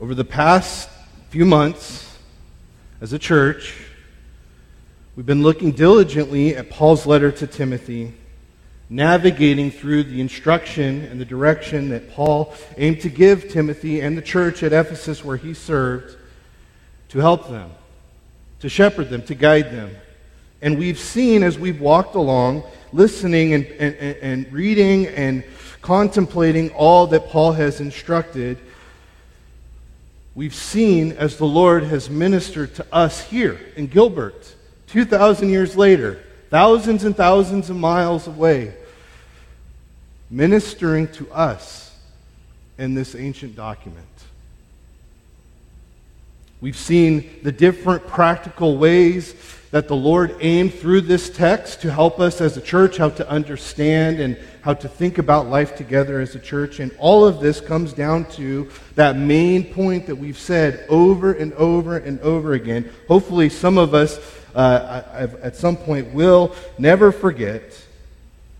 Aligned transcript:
Over 0.00 0.16
the 0.16 0.24
past 0.24 0.88
few 1.30 1.44
months, 1.44 2.18
as 3.00 3.12
a 3.12 3.18
church, 3.18 3.76
we've 5.14 5.24
been 5.24 5.44
looking 5.44 5.70
diligently 5.70 6.56
at 6.56 6.68
Paul's 6.68 7.06
letter 7.06 7.30
to 7.30 7.46
Timothy, 7.46 8.12
navigating 8.90 9.70
through 9.70 10.02
the 10.02 10.20
instruction 10.20 11.02
and 11.04 11.20
the 11.20 11.24
direction 11.24 11.90
that 11.90 12.10
Paul 12.10 12.52
aimed 12.76 13.02
to 13.02 13.08
give 13.08 13.52
Timothy 13.52 14.00
and 14.00 14.18
the 14.18 14.22
church 14.22 14.64
at 14.64 14.72
Ephesus 14.72 15.24
where 15.24 15.36
he 15.36 15.54
served 15.54 16.16
to 17.10 17.20
help 17.20 17.48
them, 17.48 17.70
to 18.60 18.68
shepherd 18.68 19.10
them, 19.10 19.22
to 19.22 19.34
guide 19.36 19.70
them. 19.70 19.94
And 20.60 20.76
we've 20.76 20.98
seen 20.98 21.44
as 21.44 21.56
we've 21.56 21.80
walked 21.80 22.16
along, 22.16 22.64
listening 22.92 23.54
and, 23.54 23.64
and, 23.66 23.94
and 23.96 24.52
reading 24.52 25.06
and 25.06 25.44
contemplating 25.82 26.70
all 26.70 27.06
that 27.06 27.28
Paul 27.28 27.52
has 27.52 27.80
instructed, 27.80 28.58
we've 30.34 30.54
seen 30.54 31.12
as 31.12 31.36
the 31.36 31.46
Lord 31.46 31.84
has 31.84 32.10
ministered 32.10 32.74
to 32.76 32.86
us 32.92 33.20
here 33.20 33.60
in 33.76 33.86
Gilbert, 33.86 34.54
2,000 34.88 35.48
years 35.48 35.76
later, 35.76 36.22
thousands 36.50 37.04
and 37.04 37.16
thousands 37.16 37.70
of 37.70 37.76
miles 37.76 38.26
away, 38.26 38.74
ministering 40.30 41.08
to 41.08 41.30
us 41.32 41.94
in 42.78 42.94
this 42.94 43.14
ancient 43.14 43.54
document. 43.54 44.06
We've 46.60 46.76
seen 46.76 47.40
the 47.42 47.52
different 47.52 48.06
practical 48.06 48.78
ways 48.78 49.34
that 49.74 49.88
the 49.88 49.96
Lord 49.96 50.36
aimed 50.38 50.72
through 50.72 51.00
this 51.00 51.28
text 51.28 51.80
to 51.82 51.90
help 51.90 52.20
us 52.20 52.40
as 52.40 52.56
a 52.56 52.60
church 52.60 52.96
how 52.96 53.10
to 53.10 53.28
understand 53.28 54.20
and 54.20 54.38
how 54.60 54.72
to 54.72 54.88
think 54.88 55.18
about 55.18 55.48
life 55.48 55.74
together 55.74 56.20
as 56.20 56.36
a 56.36 56.38
church. 56.38 56.78
And 56.78 56.94
all 56.96 57.26
of 57.26 57.40
this 57.40 57.60
comes 57.60 57.92
down 57.92 58.26
to 58.36 58.70
that 58.94 59.16
main 59.16 59.64
point 59.74 60.06
that 60.06 60.14
we've 60.14 60.38
said 60.38 60.86
over 60.88 61.32
and 61.32 61.52
over 61.54 61.96
and 61.96 62.20
over 62.20 62.52
again. 62.52 62.88
Hopefully, 63.08 63.48
some 63.48 63.76
of 63.76 63.94
us 63.94 64.20
uh, 64.54 65.26
at 65.42 65.56
some 65.56 65.76
point 65.76 66.14
will 66.14 66.54
never 66.78 67.10
forget 67.10 67.76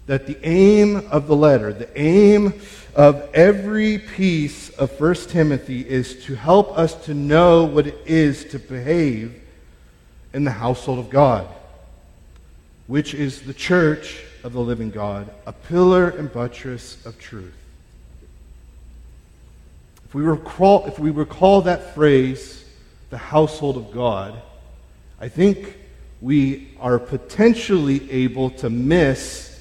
that 0.06 0.27
the 0.27 0.36
aim 0.44 0.96
of 1.12 1.28
the 1.28 1.36
letter, 1.36 1.72
the 1.72 1.96
aim 1.96 2.61
of 2.96 3.33
every 3.33 3.98
piece 3.98 4.69
of 4.70 5.00
1 5.00 5.14
Timothy 5.28 5.89
is 5.89 6.24
to 6.24 6.34
help 6.34 6.77
us 6.77 6.92
to 7.05 7.14
know 7.14 7.67
what 7.67 7.86
it 7.86 7.98
is 8.05 8.46
to 8.46 8.58
behave 8.58 9.42
in 10.34 10.44
the 10.44 10.50
household 10.50 10.98
of 10.98 11.08
God, 11.08 11.46
which 12.88 13.14
is 13.14 13.42
the 13.42 13.54
church 13.54 14.22
of 14.42 14.52
the 14.52 14.60
living 14.60 14.90
God, 14.90 15.30
a 15.46 15.52
pillar 15.52 16.10
and 16.10 16.30
buttress 16.30 17.04
of 17.06 17.18
truth. 17.18 17.54
If 20.05 20.14
we 20.14 20.22
recall, 20.22 20.86
if 20.86 20.98
we 20.98 21.10
recall 21.10 21.62
that 21.62 21.94
phrase, 21.94 22.64
the 23.10 23.16
household 23.16 23.77
of 23.77 23.92
God, 23.92 24.42
I 25.20 25.28
think 25.28 25.78
we 26.20 26.77
are 26.80 26.98
potentially 26.98 28.10
able 28.10 28.50
to 28.50 28.68
miss 28.68 29.58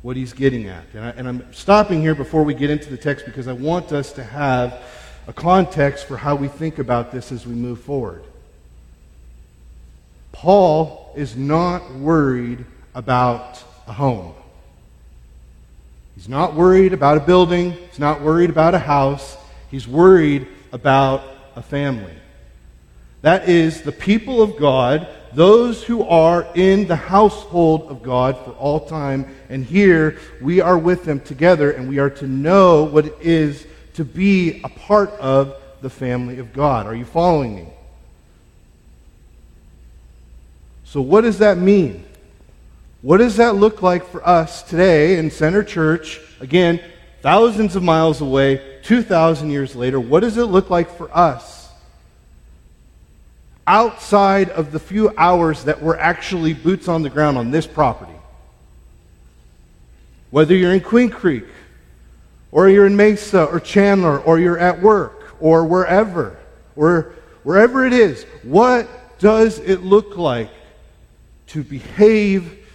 what 0.00 0.16
he's 0.16 0.32
getting 0.32 0.66
at. 0.66 0.84
And, 0.94 1.28
I, 1.28 1.30
am 1.30 1.52
stopping 1.52 2.00
here 2.00 2.14
before 2.14 2.42
we 2.42 2.54
get 2.54 2.70
into 2.70 2.88
the 2.88 2.96
text 2.96 3.26
because 3.26 3.46
I 3.46 3.52
want 3.52 3.92
us 3.92 4.12
to 4.14 4.24
have 4.24 4.82
a 5.28 5.32
context 5.32 6.06
for 6.06 6.16
how 6.16 6.34
we 6.36 6.48
think 6.48 6.78
about 6.78 7.12
this 7.12 7.30
as 7.30 7.46
we 7.46 7.54
move 7.54 7.80
forward. 7.80 8.24
Paul 10.42 11.12
is 11.14 11.36
not 11.36 11.94
worried 11.94 12.64
about 12.96 13.62
a 13.86 13.92
home. 13.92 14.34
He's 16.16 16.28
not 16.28 16.54
worried 16.54 16.92
about 16.92 17.16
a 17.16 17.20
building. 17.20 17.70
He's 17.70 18.00
not 18.00 18.22
worried 18.22 18.50
about 18.50 18.74
a 18.74 18.80
house. 18.80 19.36
He's 19.70 19.86
worried 19.86 20.48
about 20.72 21.22
a 21.54 21.62
family. 21.62 22.12
That 23.20 23.48
is 23.48 23.82
the 23.82 23.92
people 23.92 24.42
of 24.42 24.56
God, 24.56 25.06
those 25.32 25.84
who 25.84 26.02
are 26.02 26.48
in 26.56 26.88
the 26.88 26.96
household 26.96 27.82
of 27.82 28.02
God 28.02 28.36
for 28.44 28.50
all 28.50 28.80
time. 28.80 29.32
And 29.48 29.64
here 29.64 30.18
we 30.40 30.60
are 30.60 30.76
with 30.76 31.04
them 31.04 31.20
together, 31.20 31.70
and 31.70 31.88
we 31.88 32.00
are 32.00 32.10
to 32.10 32.26
know 32.26 32.82
what 32.82 33.06
it 33.06 33.16
is 33.20 33.64
to 33.94 34.04
be 34.04 34.60
a 34.64 34.68
part 34.68 35.10
of 35.20 35.54
the 35.82 35.90
family 35.90 36.40
of 36.40 36.52
God. 36.52 36.88
Are 36.88 36.96
you 36.96 37.04
following 37.04 37.54
me? 37.54 37.68
So, 40.92 41.00
what 41.00 41.22
does 41.22 41.38
that 41.38 41.56
mean? 41.56 42.04
What 43.00 43.16
does 43.16 43.38
that 43.38 43.54
look 43.54 43.80
like 43.80 44.06
for 44.10 44.28
us 44.28 44.62
today 44.62 45.16
in 45.16 45.30
Center 45.30 45.64
Church? 45.64 46.20
Again, 46.38 46.82
thousands 47.22 47.76
of 47.76 47.82
miles 47.82 48.20
away, 48.20 48.78
2,000 48.82 49.50
years 49.50 49.74
later. 49.74 49.98
What 49.98 50.20
does 50.20 50.36
it 50.36 50.44
look 50.44 50.68
like 50.68 50.94
for 50.98 51.08
us? 51.16 51.70
Outside 53.66 54.50
of 54.50 54.70
the 54.70 54.78
few 54.78 55.10
hours 55.16 55.64
that 55.64 55.80
we're 55.80 55.96
actually 55.96 56.52
boots 56.52 56.88
on 56.88 57.00
the 57.00 57.08
ground 57.08 57.38
on 57.38 57.50
this 57.50 57.66
property. 57.66 58.12
Whether 60.30 60.54
you're 60.54 60.74
in 60.74 60.82
Queen 60.82 61.08
Creek, 61.08 61.46
or 62.50 62.68
you're 62.68 62.86
in 62.86 62.96
Mesa, 62.96 63.44
or 63.44 63.60
Chandler, 63.60 64.20
or 64.20 64.38
you're 64.38 64.58
at 64.58 64.82
work, 64.82 65.36
or 65.40 65.64
wherever, 65.64 66.36
or 66.76 67.14
wherever 67.44 67.86
it 67.86 67.94
is, 67.94 68.24
what 68.42 69.18
does 69.18 69.58
it 69.58 69.80
look 69.80 70.18
like 70.18 70.50
to 71.52 71.62
behave 71.62 72.66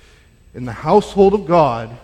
in 0.53 0.63
the 0.65 0.71
household 0.71 1.33
of 1.33 1.47
God 1.47 1.97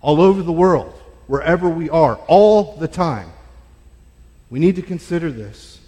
all 0.00 0.22
over 0.22 0.42
the 0.42 0.52
world, 0.52 0.98
wherever 1.26 1.68
we 1.68 1.90
are, 1.90 2.16
all 2.28 2.76
the 2.76 2.88
time. 2.88 3.30
We 4.48 4.58
need 4.58 4.76
to 4.76 4.82
consider 4.82 5.30
this. 5.30 5.78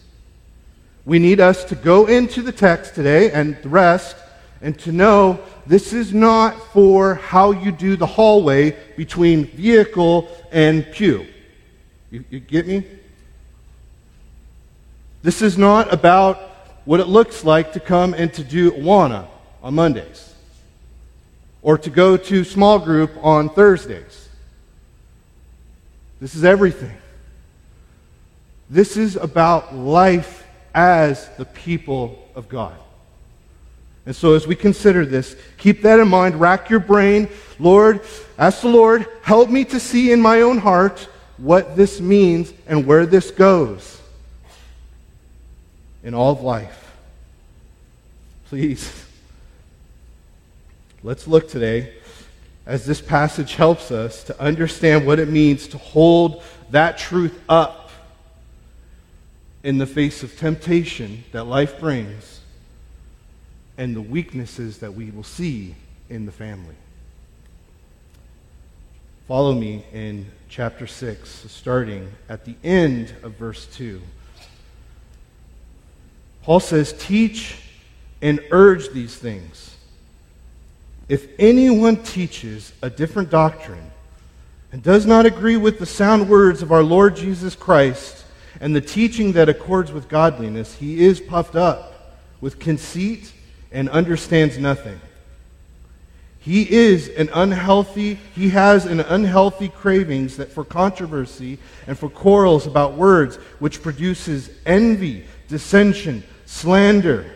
We 1.07 1.19
need 1.19 1.41
us 1.41 1.65
to 1.65 1.75
go 1.75 2.07
into 2.07 2.43
the 2.43 2.53
text 2.53 2.95
today 2.95 3.31
and 3.31 3.57
the 3.63 3.71
rest 3.71 4.15
and 4.61 4.79
to 4.81 4.93
know 4.93 5.41
this 5.67 5.95
is 5.95 6.13
not 6.13 6.55
for 6.75 7.15
how 7.15 7.53
you 7.53 7.73
do 7.73 7.97
the 7.97 8.07
hallway 8.07 8.77
between 8.99 9.47
vehicle 9.47 10.29
and 10.53 10.87
pew. 10.93 11.27
You, 12.11 12.25
you 12.29 12.41
get 12.41 12.67
me? 12.67 12.85
This 15.23 15.41
is 15.41 15.57
not 15.57 15.91
about 15.91 16.37
what 16.85 17.01
it 17.01 17.07
looks 17.07 17.43
like 17.43 17.73
to 17.73 17.81
come 17.81 18.13
and 18.13 18.33
to 18.35 18.45
do 18.45 18.73
Awana 18.73 19.27
on 19.63 19.75
Mondays, 19.75 20.35
or 21.63 21.77
to 21.79 21.91
go 21.91 22.17
to 22.17 22.45
small 22.45 22.79
group 22.79 23.13
on 23.23 23.49
Thursdays. 23.49 24.29
This 26.21 26.35
is 26.35 26.45
everything. 26.45 26.97
This 28.69 28.97
is 28.97 29.17
about 29.17 29.75
life 29.75 30.45
as 30.75 31.29
the 31.37 31.45
people 31.45 32.29
of 32.35 32.49
God. 32.49 32.77
And 34.07 34.17
so, 34.17 34.35
as 34.35 34.47
we 34.47 34.57
consider 34.57 35.05
this, 35.05 35.37
keep 35.59 35.83
that 35.83 36.01
in 36.01 36.09
mind. 36.09 36.41
Rack 36.41 36.71
your 36.71 36.81
brain. 36.81 37.29
Lord, 37.59 38.01
ask 38.39 38.63
the 38.63 38.69
Lord, 38.69 39.07
help 39.23 39.51
me 39.51 39.65
to 39.67 39.79
see 39.79 40.13
in 40.13 40.21
my 40.21 40.41
own 40.41 40.59
heart 40.59 41.09
what 41.37 41.77
this 41.77 42.01
means 42.01 42.53
and 42.67 42.87
where 42.87 43.07
this 43.07 43.31
goes 43.31 44.01
in 46.03 46.15
all 46.15 46.33
of 46.33 46.41
life. 46.41 46.93
Please. 48.47 49.07
Let's 51.03 51.27
look 51.27 51.49
today 51.49 51.95
as 52.67 52.85
this 52.85 53.01
passage 53.01 53.55
helps 53.55 53.91
us 53.91 54.23
to 54.25 54.39
understand 54.41 55.07
what 55.07 55.19
it 55.19 55.29
means 55.29 55.67
to 55.69 55.79
hold 55.79 56.43
that 56.71 56.99
truth 56.99 57.41
up 57.49 57.91
in 59.63 59.79
the 59.79 59.87
face 59.87 60.23
of 60.23 60.37
temptation 60.39 61.25
that 61.33 61.45
life 61.45 61.81
brings 61.81 62.41
and 63.79 63.97
the 63.97 64.03
weaknesses 64.03 64.79
that 64.79 64.93
we 64.93 65.11
will 65.11 65.25
see 65.25 65.75
in 66.11 66.27
the 66.27 66.33
family. 66.33 66.75
Follow 69.27 69.55
me 69.55 69.85
in 69.93 70.27
chapter 70.51 70.87
6, 70.87 71.47
starting 71.49 72.13
at 72.29 72.45
the 72.45 72.57
end 72.63 73.15
of 73.23 73.33
verse 73.33 73.65
2. 73.75 74.03
Paul 76.43 76.61
says, 76.61 76.93
Teach 76.99 77.57
and 78.21 78.41
urge 78.51 78.91
these 78.91 79.17
things. 79.17 79.77
If 81.11 81.27
anyone 81.41 82.05
teaches 82.05 82.73
a 82.83 82.89
different 82.89 83.31
doctrine 83.31 83.91
and 84.71 84.81
does 84.81 85.07
not 85.07 85.27
agree 85.27 85.57
with 85.57 85.81
the 85.81 85.85
sound 85.85 86.29
words 86.29 86.63
of 86.63 86.71
our 86.71 86.85
Lord 86.85 87.17
Jesus 87.17 87.57
Christ 87.57 88.25
and 88.61 88.77
the 88.77 88.81
teaching 88.81 89.33
that 89.33 89.49
accords 89.49 89.91
with 89.91 90.09
godliness, 90.09 90.73
he 90.73 91.05
is 91.05 91.19
puffed 91.19 91.57
up 91.57 92.15
with 92.41 92.61
conceit 92.61 93.33
and 93.73 93.89
understands 93.91 94.57
nothing. 94.57 95.01
He 96.39 96.71
is 96.71 97.09
an 97.09 97.29
unhealthy, 97.35 98.15
he 98.37 98.51
has 98.51 98.87
an 98.87 99.01
unhealthy 99.01 99.69
cravings 99.69 100.37
that 100.37 100.53
for 100.53 100.65
controversy 100.65 101.59
and 101.89 101.99
for 101.99 102.09
quarrels 102.09 102.69
about 102.69 102.95
words, 102.95 103.35
which 103.59 103.83
produces 103.83 104.49
envy, 104.65 105.25
dissension, 105.49 106.23
slander 106.47 107.35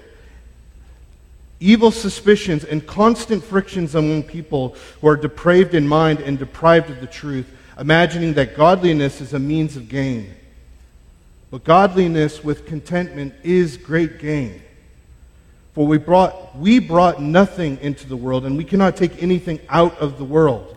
evil 1.60 1.90
suspicions, 1.90 2.64
and 2.64 2.86
constant 2.86 3.42
frictions 3.42 3.94
among 3.94 4.22
people 4.24 4.76
who 5.00 5.08
are 5.08 5.16
depraved 5.16 5.74
in 5.74 5.86
mind 5.86 6.20
and 6.20 6.38
deprived 6.38 6.90
of 6.90 7.00
the 7.00 7.06
truth, 7.06 7.50
imagining 7.78 8.34
that 8.34 8.56
godliness 8.56 9.20
is 9.20 9.32
a 9.32 9.38
means 9.38 9.76
of 9.76 9.88
gain. 9.88 10.34
But 11.50 11.64
godliness 11.64 12.42
with 12.42 12.66
contentment 12.66 13.34
is 13.42 13.76
great 13.76 14.18
gain. 14.18 14.60
For 15.74 15.86
we 15.86 15.98
brought, 15.98 16.56
we 16.56 16.78
brought 16.78 17.20
nothing 17.20 17.78
into 17.80 18.08
the 18.08 18.16
world, 18.16 18.44
and 18.44 18.56
we 18.56 18.64
cannot 18.64 18.96
take 18.96 19.22
anything 19.22 19.60
out 19.68 19.98
of 19.98 20.18
the 20.18 20.24
world. 20.24 20.76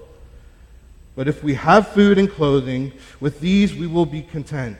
But 1.15 1.27
if 1.27 1.43
we 1.43 1.55
have 1.55 1.87
food 1.89 2.17
and 2.17 2.29
clothing, 2.29 2.93
with 3.19 3.39
these 3.39 3.75
we 3.75 3.87
will 3.87 4.05
be 4.05 4.21
content. 4.21 4.77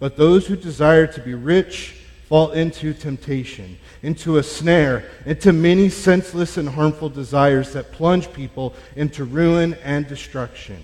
But 0.00 0.16
those 0.16 0.46
who 0.46 0.56
desire 0.56 1.06
to 1.06 1.20
be 1.20 1.34
rich 1.34 1.98
fall 2.32 2.52
into 2.52 2.94
temptation, 2.94 3.78
into 4.02 4.38
a 4.38 4.42
snare, 4.42 5.04
into 5.26 5.52
many 5.52 5.90
senseless 5.90 6.56
and 6.56 6.66
harmful 6.66 7.10
desires 7.10 7.74
that 7.74 7.92
plunge 7.92 8.32
people 8.32 8.74
into 8.96 9.22
ruin 9.22 9.74
and 9.84 10.08
destruction. 10.08 10.82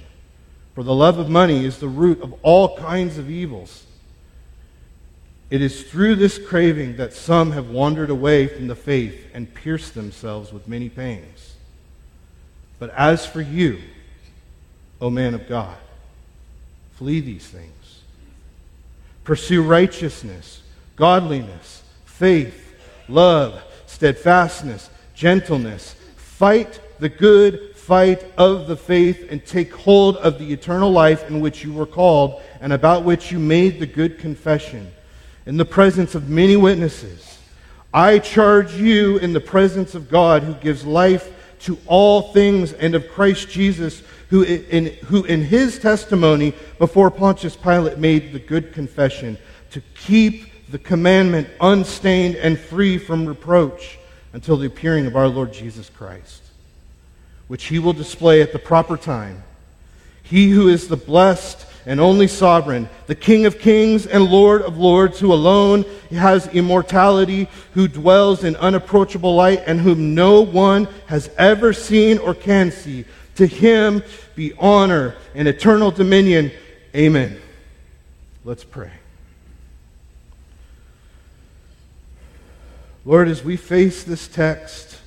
For 0.74 0.82
the 0.82 0.94
love 0.94 1.16
of 1.16 1.30
money 1.30 1.64
is 1.64 1.78
the 1.78 1.88
root 1.88 2.20
of 2.20 2.34
all 2.42 2.76
kinds 2.76 3.16
of 3.16 3.30
evils. 3.30 3.86
It 5.48 5.62
is 5.62 5.84
through 5.84 6.16
this 6.16 6.36
craving 6.36 6.98
that 6.98 7.14
some 7.14 7.52
have 7.52 7.70
wandered 7.70 8.10
away 8.10 8.46
from 8.46 8.66
the 8.66 8.76
faith 8.76 9.18
and 9.32 9.54
pierced 9.54 9.94
themselves 9.94 10.52
with 10.52 10.68
many 10.68 10.90
pains. 10.90 11.54
But 12.78 12.90
as 12.90 13.24
for 13.24 13.40
you, 13.40 13.78
O 15.00 15.08
man 15.08 15.32
of 15.32 15.48
God, 15.48 15.78
flee 16.96 17.20
these 17.20 17.46
things. 17.46 18.02
Pursue 19.24 19.62
righteousness, 19.62 20.60
godliness, 20.98 21.82
faith, 22.04 22.74
love, 23.08 23.62
steadfastness, 23.86 24.90
gentleness. 25.14 25.94
Fight 26.16 26.80
the 26.98 27.08
good 27.08 27.74
fight 27.76 28.24
of 28.36 28.66
the 28.66 28.76
faith 28.76 29.26
and 29.30 29.44
take 29.46 29.72
hold 29.72 30.18
of 30.18 30.38
the 30.38 30.52
eternal 30.52 30.90
life 30.90 31.26
in 31.30 31.40
which 31.40 31.64
you 31.64 31.72
were 31.72 31.86
called 31.86 32.42
and 32.60 32.72
about 32.72 33.04
which 33.04 33.32
you 33.32 33.38
made 33.38 33.80
the 33.80 33.86
good 33.86 34.18
confession 34.18 34.92
in 35.46 35.56
the 35.56 35.64
presence 35.64 36.14
of 36.14 36.28
many 36.28 36.56
witnesses. 36.56 37.38
I 37.94 38.18
charge 38.18 38.74
you 38.74 39.16
in 39.18 39.32
the 39.32 39.40
presence 39.40 39.94
of 39.94 40.10
God 40.10 40.42
who 40.42 40.52
gives 40.54 40.84
life 40.84 41.32
to 41.60 41.78
all 41.86 42.32
things 42.34 42.74
and 42.74 42.94
of 42.94 43.08
Christ 43.08 43.48
Jesus 43.48 44.02
who 44.28 44.42
in, 44.42 44.86
who 45.06 45.24
in 45.24 45.42
his 45.42 45.78
testimony 45.78 46.52
before 46.78 47.10
Pontius 47.10 47.56
Pilate 47.56 47.98
made 47.98 48.32
the 48.32 48.38
good 48.38 48.74
confession 48.74 49.38
to 49.70 49.80
keep 49.94 50.47
the 50.70 50.78
commandment 50.78 51.48
unstained 51.60 52.36
and 52.36 52.58
free 52.58 52.98
from 52.98 53.26
reproach 53.26 53.98
until 54.32 54.56
the 54.56 54.66
appearing 54.66 55.06
of 55.06 55.16
our 55.16 55.28
Lord 55.28 55.52
Jesus 55.52 55.90
Christ, 55.90 56.42
which 57.46 57.64
he 57.64 57.78
will 57.78 57.94
display 57.94 58.42
at 58.42 58.52
the 58.52 58.58
proper 58.58 58.96
time. 58.96 59.42
He 60.22 60.50
who 60.50 60.68
is 60.68 60.88
the 60.88 60.96
blessed 60.96 61.66
and 61.86 62.00
only 62.00 62.28
sovereign, 62.28 62.86
the 63.06 63.14
King 63.14 63.46
of 63.46 63.58
kings 63.58 64.06
and 64.06 64.24
Lord 64.24 64.60
of 64.60 64.76
lords, 64.76 65.18
who 65.18 65.32
alone 65.32 65.86
has 66.10 66.46
immortality, 66.48 67.48
who 67.72 67.88
dwells 67.88 68.44
in 68.44 68.54
unapproachable 68.56 69.34
light, 69.34 69.62
and 69.66 69.80
whom 69.80 70.14
no 70.14 70.42
one 70.42 70.86
has 71.06 71.30
ever 71.38 71.72
seen 71.72 72.18
or 72.18 72.34
can 72.34 72.70
see. 72.70 73.06
To 73.36 73.46
him 73.46 74.02
be 74.34 74.52
honor 74.58 75.14
and 75.34 75.48
eternal 75.48 75.90
dominion. 75.90 76.50
Amen. 76.94 77.40
Let's 78.44 78.64
pray. 78.64 78.90
Lord, 83.08 83.28
as 83.28 83.42
we 83.42 83.56
face 83.56 84.04
this 84.04 84.28
text, 84.28 84.98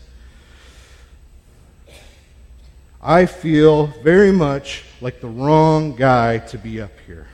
I 2.99 3.27
feel 3.27 3.85
very 4.01 4.31
much 4.31 4.85
like 5.01 5.21
the 5.21 5.27
wrong 5.27 5.95
guy 5.95 6.39
to 6.39 6.57
be 6.57 6.81
up 6.81 6.93
here. 7.05 7.27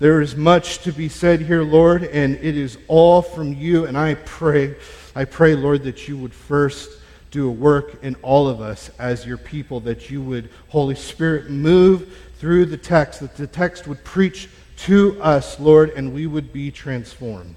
There 0.00 0.20
is 0.20 0.36
much 0.36 0.80
to 0.80 0.92
be 0.92 1.08
said 1.08 1.40
here, 1.40 1.62
Lord, 1.62 2.04
and 2.04 2.34
it 2.34 2.58
is 2.58 2.76
all 2.88 3.22
from 3.22 3.54
you. 3.54 3.86
And 3.86 3.96
I 3.96 4.16
pray, 4.16 4.76
I 5.16 5.24
pray, 5.24 5.54
Lord, 5.54 5.82
that 5.84 6.08
you 6.08 6.18
would 6.18 6.34
first 6.34 7.00
do 7.30 7.48
a 7.48 7.50
work 7.50 8.04
in 8.04 8.16
all 8.16 8.48
of 8.48 8.60
us 8.60 8.90
as 8.98 9.24
your 9.24 9.38
people, 9.38 9.80
that 9.80 10.10
you 10.10 10.20
would, 10.20 10.50
Holy 10.68 10.94
Spirit, 10.94 11.48
move 11.48 12.14
through 12.38 12.66
the 12.66 12.76
text, 12.76 13.20
that 13.20 13.34
the 13.34 13.46
text 13.46 13.86
would 13.86 14.04
preach 14.04 14.50
to 14.80 15.18
us, 15.22 15.58
Lord, 15.58 15.88
and 15.96 16.12
we 16.12 16.26
would 16.26 16.52
be 16.52 16.70
transformed. 16.70 17.56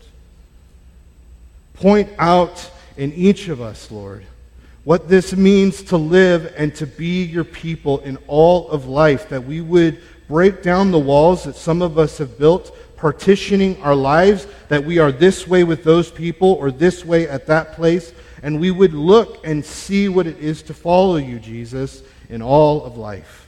Point 1.78 2.10
out 2.18 2.72
in 2.98 3.14
each 3.14 3.48
of 3.48 3.62
us, 3.62 3.92
Lord, 3.92 4.26
what 4.84 5.08
this 5.08 5.36
means 5.36 5.84
to 5.84 5.98
live 5.98 6.54
and 6.58 6.74
to 6.76 6.88
be 6.88 7.24
your 7.24 7.44
people 7.44 8.00
in 8.00 8.18
all 8.28 8.70
of 8.70 8.88
life, 8.88 9.30
that 9.30 9.44
we 9.44 9.62
would 9.62 10.02
break 10.28 10.64
down 10.64 10.92
the 10.92 11.00
walls 11.00 11.44
that 11.44 11.56
some 11.56 11.82
of 11.82 11.98
us 11.98 12.18
have 12.18 12.38
built, 12.40 12.76
partitioning 12.98 13.82
our 13.82 13.96
lives, 13.96 14.48
that 14.70 14.84
we 14.84 14.98
are 14.98 15.12
this 15.12 15.48
way 15.48 15.64
with 15.64 15.84
those 15.84 16.10
people 16.10 16.54
or 16.54 16.72
this 16.72 17.06
way 17.06 17.28
at 17.28 17.46
that 17.46 17.74
place, 17.74 18.12
and 18.42 18.60
we 18.60 18.72
would 18.72 18.94
look 18.94 19.46
and 19.46 19.64
see 19.64 20.10
what 20.10 20.26
it 20.26 20.40
is 20.40 20.62
to 20.64 20.74
follow 20.74 21.18
you, 21.18 21.40
Jesus, 21.40 22.02
in 22.30 22.42
all 22.42 22.84
of 22.84 22.98
life. 22.98 23.48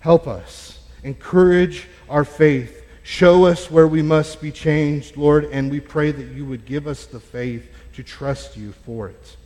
Help 0.00 0.28
us. 0.28 0.78
Encourage 1.02 1.88
our 2.08 2.24
faith. 2.24 2.83
Show 3.04 3.44
us 3.44 3.70
where 3.70 3.86
we 3.86 4.00
must 4.00 4.40
be 4.40 4.50
changed, 4.50 5.18
Lord, 5.18 5.44
and 5.44 5.70
we 5.70 5.78
pray 5.78 6.10
that 6.10 6.34
you 6.34 6.46
would 6.46 6.64
give 6.64 6.86
us 6.86 7.04
the 7.04 7.20
faith 7.20 7.70
to 7.92 8.02
trust 8.02 8.56
you 8.56 8.72
for 8.72 9.10
it. 9.10 9.36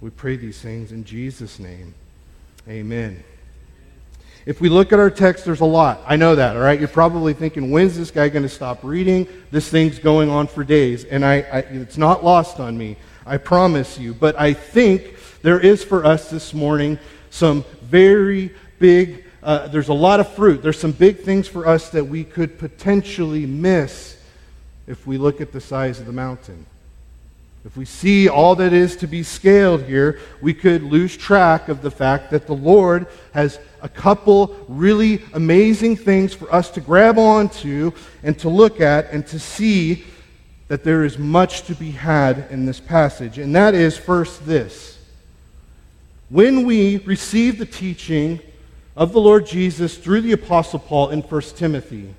We 0.00 0.08
pray 0.08 0.36
these 0.36 0.60
things 0.60 0.90
in 0.90 1.04
Jesus' 1.04 1.58
name. 1.58 1.94
Amen. 2.66 3.22
If 4.46 4.60
we 4.60 4.70
look 4.70 4.90
at 4.90 4.98
our 4.98 5.10
text, 5.10 5.44
there's 5.44 5.60
a 5.60 5.66
lot. 5.66 6.00
I 6.06 6.16
know 6.16 6.34
that, 6.34 6.56
all 6.56 6.62
right? 6.62 6.78
You're 6.78 6.88
probably 6.88 7.34
thinking, 7.34 7.70
when's 7.70 7.96
this 7.96 8.10
guy 8.10 8.30
going 8.30 8.42
to 8.42 8.48
stop 8.48 8.82
reading? 8.82 9.28
This 9.50 9.68
thing's 9.68 9.98
going 9.98 10.30
on 10.30 10.46
for 10.46 10.64
days. 10.64 11.04
And 11.04 11.24
I, 11.24 11.34
I, 11.42 11.58
it's 11.58 11.98
not 11.98 12.24
lost 12.24 12.58
on 12.58 12.76
me, 12.76 12.96
I 13.26 13.36
promise 13.36 13.98
you. 13.98 14.14
But 14.14 14.40
I 14.40 14.54
think 14.54 15.16
there 15.42 15.60
is 15.60 15.84
for 15.84 16.06
us 16.06 16.30
this 16.30 16.54
morning 16.54 16.98
some 17.28 17.64
very 17.82 18.50
big, 18.78 19.21
uh, 19.42 19.66
there's 19.68 19.88
a 19.88 19.94
lot 19.94 20.20
of 20.20 20.32
fruit. 20.34 20.62
There's 20.62 20.78
some 20.78 20.92
big 20.92 21.20
things 21.20 21.48
for 21.48 21.66
us 21.66 21.90
that 21.90 22.04
we 22.04 22.24
could 22.24 22.58
potentially 22.58 23.44
miss 23.46 24.16
if 24.86 25.06
we 25.06 25.18
look 25.18 25.40
at 25.40 25.52
the 25.52 25.60
size 25.60 25.98
of 25.98 26.06
the 26.06 26.12
mountain. 26.12 26.66
If 27.64 27.76
we 27.76 27.84
see 27.84 28.28
all 28.28 28.56
that 28.56 28.72
is 28.72 28.96
to 28.96 29.06
be 29.06 29.22
scaled 29.22 29.84
here, 29.84 30.18
we 30.40 30.52
could 30.52 30.82
lose 30.82 31.16
track 31.16 31.68
of 31.68 31.80
the 31.80 31.90
fact 31.92 32.30
that 32.32 32.46
the 32.46 32.54
Lord 32.54 33.06
has 33.34 33.60
a 33.82 33.88
couple 33.88 34.56
really 34.68 35.22
amazing 35.32 35.96
things 35.96 36.34
for 36.34 36.52
us 36.52 36.70
to 36.70 36.80
grab 36.80 37.18
onto 37.18 37.92
and 38.24 38.36
to 38.40 38.48
look 38.48 38.80
at 38.80 39.10
and 39.10 39.24
to 39.28 39.38
see 39.38 40.04
that 40.66 40.82
there 40.82 41.04
is 41.04 41.18
much 41.18 41.62
to 41.62 41.74
be 41.74 41.90
had 41.92 42.46
in 42.50 42.66
this 42.66 42.80
passage. 42.80 43.38
And 43.38 43.54
that 43.54 43.74
is 43.74 43.96
first 43.96 44.44
this. 44.44 44.98
When 46.30 46.64
we 46.64 46.98
receive 46.98 47.58
the 47.58 47.66
teaching 47.66 48.40
of 48.94 49.12
the 49.12 49.20
Lord 49.20 49.46
Jesus 49.46 49.96
through 49.96 50.20
the 50.20 50.32
Apostle 50.32 50.78
Paul 50.78 51.10
in 51.10 51.22
1 51.22 51.42
Timothy, 51.56 52.14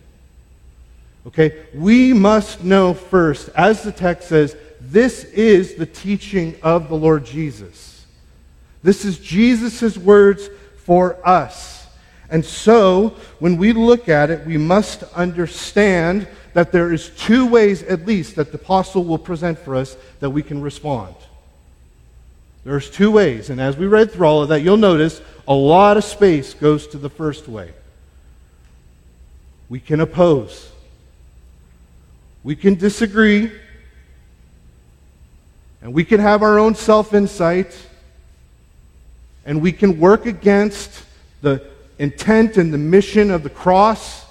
okay, 1.27 1.65
we 1.73 2.13
must 2.13 2.63
know 2.63 2.93
first, 2.93 3.49
as 3.55 3.83
the 3.83 3.91
text 3.91 4.29
says, 4.29 4.55
this 4.79 5.23
is 5.25 5.75
the 5.75 5.85
teaching 5.85 6.55
of 6.61 6.89
the 6.89 6.95
Lord 6.95 7.25
Jesus. 7.25 8.05
This 8.81 9.05
is 9.05 9.17
Jesus' 9.17 9.97
words 9.97 10.49
for 10.77 11.25
us. 11.27 11.87
And 12.29 12.43
so, 12.43 13.15
when 13.39 13.57
we 13.57 13.73
look 13.73 14.09
at 14.09 14.29
it, 14.29 14.45
we 14.45 14.57
must 14.57 15.03
understand 15.13 16.27
that 16.53 16.71
there 16.71 16.91
is 16.91 17.09
two 17.11 17.47
ways 17.47 17.83
at 17.83 18.05
least 18.05 18.35
that 18.35 18.51
the 18.51 18.57
apostle 18.57 19.03
will 19.03 19.17
present 19.17 19.57
for 19.59 19.75
us 19.75 19.95
that 20.19 20.29
we 20.29 20.43
can 20.43 20.61
respond. 20.61 21.15
There's 22.63 22.89
two 22.89 23.11
ways, 23.11 23.49
and 23.49 23.59
as 23.59 23.75
we 23.75 23.87
read 23.87 24.11
through 24.11 24.25
all 24.25 24.41
of 24.43 24.49
that, 24.49 24.61
you'll 24.61 24.77
notice 24.77 25.21
a 25.47 25.53
lot 25.53 25.97
of 25.97 26.03
space 26.03 26.53
goes 26.53 26.87
to 26.87 26.97
the 26.97 27.09
first 27.09 27.47
way. 27.47 27.73
We 29.67 29.79
can 29.79 29.99
oppose. 29.99 30.71
We 32.43 32.55
can 32.55 32.75
disagree. 32.75 33.51
And 35.81 35.93
we 35.93 36.05
can 36.05 36.21
have 36.21 36.41
our 36.41 36.59
own 36.59 36.75
self 36.75 37.13
insight, 37.13 37.77
and 39.45 39.61
we 39.61 39.73
can 39.73 39.99
work 39.99 40.25
against 40.25 41.03
the 41.41 41.67
intent 41.99 42.55
and 42.55 42.73
the 42.73 42.77
mission 42.77 43.29
of 43.29 43.43
the 43.43 43.49
cross, 43.49 44.25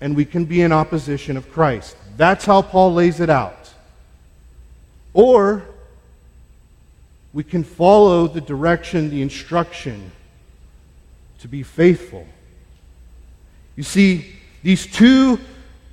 and 0.00 0.16
we 0.16 0.24
can 0.24 0.44
be 0.44 0.62
in 0.62 0.72
opposition 0.72 1.36
of 1.36 1.52
Christ. 1.52 1.96
That's 2.16 2.44
how 2.44 2.62
Paul 2.62 2.94
lays 2.94 3.20
it 3.20 3.30
out. 3.30 3.70
Or 5.14 5.64
we 7.32 7.44
can 7.44 7.62
follow 7.64 8.26
the 8.26 8.40
direction, 8.40 9.10
the 9.10 9.22
instruction 9.22 10.10
to 11.38 11.48
be 11.48 11.62
faithful. 11.62 12.26
You 13.76 13.82
see, 13.82 14.34
these 14.62 14.86
two 14.86 15.38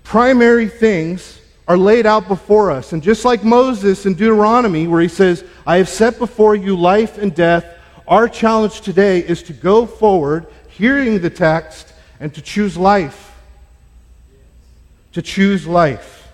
primary 0.03 0.67
things 0.67 1.39
are 1.67 1.77
laid 1.77 2.05
out 2.05 2.27
before 2.27 2.71
us. 2.71 2.93
And 2.93 3.03
just 3.03 3.23
like 3.25 3.43
Moses 3.43 4.05
in 4.05 4.13
Deuteronomy, 4.13 4.87
where 4.87 5.01
he 5.01 5.07
says, 5.07 5.43
I 5.65 5.77
have 5.77 5.89
set 5.89 6.17
before 6.17 6.55
you 6.55 6.75
life 6.75 7.17
and 7.17 7.35
death, 7.35 7.65
our 8.07 8.27
challenge 8.27 8.81
today 8.81 9.19
is 9.19 9.43
to 9.43 9.53
go 9.53 9.85
forward, 9.85 10.47
hearing 10.69 11.19
the 11.21 11.29
text, 11.29 11.93
and 12.19 12.33
to 12.33 12.41
choose 12.41 12.77
life. 12.77 13.25
to 15.17 15.21
choose 15.23 15.65
life. 15.65 16.29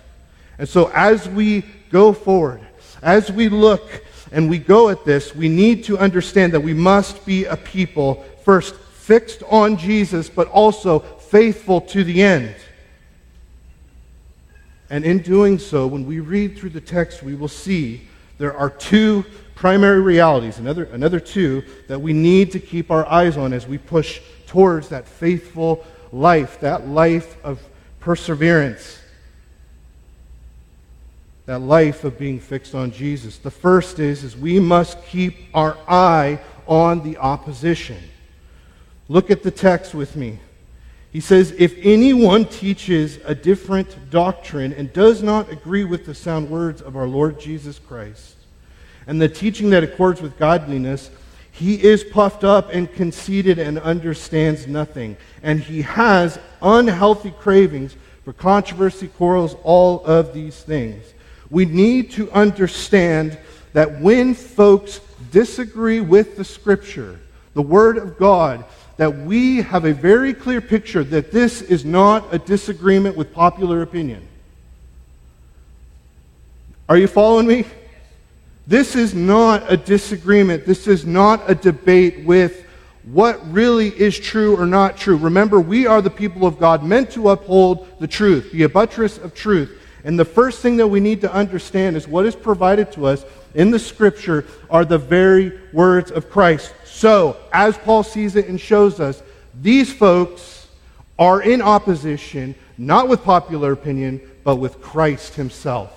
And 0.58 0.68
so 0.68 0.90
as 0.94 1.26
we 1.26 1.62
go 1.90 2.12
forward, 2.12 2.60
as 3.02 3.32
we 3.32 3.48
look 3.48 4.04
and 4.34 4.50
we 4.50 4.58
go 4.58 4.88
at 4.88 5.04
this, 5.04 5.32
we 5.32 5.48
need 5.48 5.84
to 5.84 5.96
understand 5.96 6.52
that 6.54 6.60
we 6.60 6.74
must 6.74 7.24
be 7.24 7.44
a 7.44 7.56
people, 7.56 8.24
first, 8.44 8.74
fixed 8.74 9.44
on 9.48 9.76
Jesus, 9.76 10.28
but 10.28 10.48
also 10.48 10.98
faithful 10.98 11.80
to 11.80 12.02
the 12.02 12.20
end. 12.20 12.52
And 14.90 15.04
in 15.04 15.20
doing 15.20 15.60
so, 15.60 15.86
when 15.86 16.04
we 16.04 16.18
read 16.18 16.58
through 16.58 16.70
the 16.70 16.80
text, 16.80 17.22
we 17.22 17.36
will 17.36 17.46
see 17.46 18.08
there 18.38 18.56
are 18.56 18.70
two 18.70 19.24
primary 19.54 20.00
realities, 20.00 20.58
another, 20.58 20.86
another 20.86 21.20
two, 21.20 21.62
that 21.86 22.00
we 22.00 22.12
need 22.12 22.50
to 22.50 22.58
keep 22.58 22.90
our 22.90 23.06
eyes 23.06 23.36
on 23.36 23.52
as 23.52 23.68
we 23.68 23.78
push 23.78 24.20
towards 24.48 24.88
that 24.88 25.06
faithful 25.06 25.84
life, 26.10 26.58
that 26.58 26.88
life 26.88 27.36
of 27.44 27.60
perseverance, 28.00 28.98
that 31.46 31.60
life 31.60 32.04
of 32.04 32.18
being 32.18 32.40
fixed 32.40 32.74
on 32.74 32.90
Jesus. 32.90 33.38
The 33.38 33.50
first 33.50 33.98
is, 33.98 34.24
is 34.24 34.36
we 34.36 34.58
must 34.58 35.02
keep 35.04 35.36
our 35.52 35.76
eye 35.86 36.40
on 36.66 37.02
the 37.02 37.18
opposition. 37.18 38.02
Look 39.08 39.30
at 39.30 39.42
the 39.42 39.50
text 39.50 39.94
with 39.94 40.16
me. 40.16 40.38
He 41.12 41.20
says, 41.20 41.54
If 41.58 41.74
anyone 41.82 42.46
teaches 42.46 43.18
a 43.24 43.34
different 43.34 44.10
doctrine 44.10 44.72
and 44.72 44.92
does 44.92 45.22
not 45.22 45.50
agree 45.50 45.84
with 45.84 46.06
the 46.06 46.14
sound 46.14 46.50
words 46.50 46.80
of 46.80 46.96
our 46.96 47.06
Lord 47.06 47.38
Jesus 47.38 47.78
Christ, 47.78 48.36
and 49.06 49.20
the 49.20 49.28
teaching 49.28 49.70
that 49.70 49.84
accords 49.84 50.22
with 50.22 50.38
godliness, 50.38 51.10
he 51.52 51.80
is 51.80 52.02
puffed 52.02 52.42
up 52.42 52.70
and 52.72 52.92
conceited 52.92 53.60
and 53.60 53.78
understands 53.78 54.66
nothing. 54.66 55.16
And 55.42 55.60
he 55.60 55.82
has 55.82 56.38
unhealthy 56.60 57.30
cravings 57.30 57.94
for 58.24 58.32
controversy, 58.32 59.06
quarrels, 59.06 59.54
all 59.62 60.04
of 60.04 60.34
these 60.34 60.60
things. 60.62 61.13
We 61.54 61.66
need 61.66 62.10
to 62.12 62.28
understand 62.32 63.38
that 63.74 64.00
when 64.00 64.34
folks 64.34 65.00
disagree 65.30 66.00
with 66.00 66.36
the 66.36 66.44
Scripture, 66.44 67.20
the 67.54 67.62
Word 67.62 67.96
of 67.96 68.18
God, 68.18 68.64
that 68.96 69.18
we 69.18 69.58
have 69.58 69.84
a 69.84 69.92
very 69.92 70.34
clear 70.34 70.60
picture 70.60 71.04
that 71.04 71.30
this 71.30 71.62
is 71.62 71.84
not 71.84 72.34
a 72.34 72.40
disagreement 72.40 73.16
with 73.16 73.32
popular 73.32 73.82
opinion. 73.82 74.26
Are 76.88 76.96
you 76.96 77.06
following 77.06 77.46
me? 77.46 77.66
This 78.66 78.96
is 78.96 79.14
not 79.14 79.62
a 79.72 79.76
disagreement. 79.76 80.66
This 80.66 80.88
is 80.88 81.06
not 81.06 81.48
a 81.48 81.54
debate 81.54 82.24
with 82.24 82.66
what 83.04 83.40
really 83.52 83.90
is 83.90 84.18
true 84.18 84.56
or 84.56 84.66
not 84.66 84.96
true. 84.96 85.16
Remember, 85.16 85.60
we 85.60 85.86
are 85.86 86.02
the 86.02 86.10
people 86.10 86.48
of 86.48 86.58
God 86.58 86.82
meant 86.82 87.12
to 87.12 87.28
uphold 87.28 87.86
the 88.00 88.08
truth, 88.08 88.50
the 88.50 88.66
buttress 88.66 89.18
of 89.18 89.34
truth. 89.34 89.82
And 90.04 90.18
the 90.18 90.24
first 90.24 90.60
thing 90.60 90.76
that 90.76 90.86
we 90.86 91.00
need 91.00 91.22
to 91.22 91.32
understand 91.32 91.96
is 91.96 92.06
what 92.06 92.26
is 92.26 92.36
provided 92.36 92.92
to 92.92 93.06
us 93.06 93.24
in 93.54 93.70
the 93.70 93.78
scripture 93.78 94.44
are 94.68 94.84
the 94.84 94.98
very 94.98 95.58
words 95.72 96.10
of 96.10 96.28
Christ. 96.30 96.74
So, 96.84 97.38
as 97.52 97.78
Paul 97.78 98.02
sees 98.02 98.36
it 98.36 98.48
and 98.48 98.60
shows 98.60 99.00
us, 99.00 99.22
these 99.60 99.92
folks 99.92 100.68
are 101.18 101.40
in 101.40 101.62
opposition, 101.62 102.54
not 102.76 103.08
with 103.08 103.22
popular 103.22 103.72
opinion, 103.72 104.20
but 104.44 104.56
with 104.56 104.82
Christ 104.82 105.34
himself. 105.34 105.92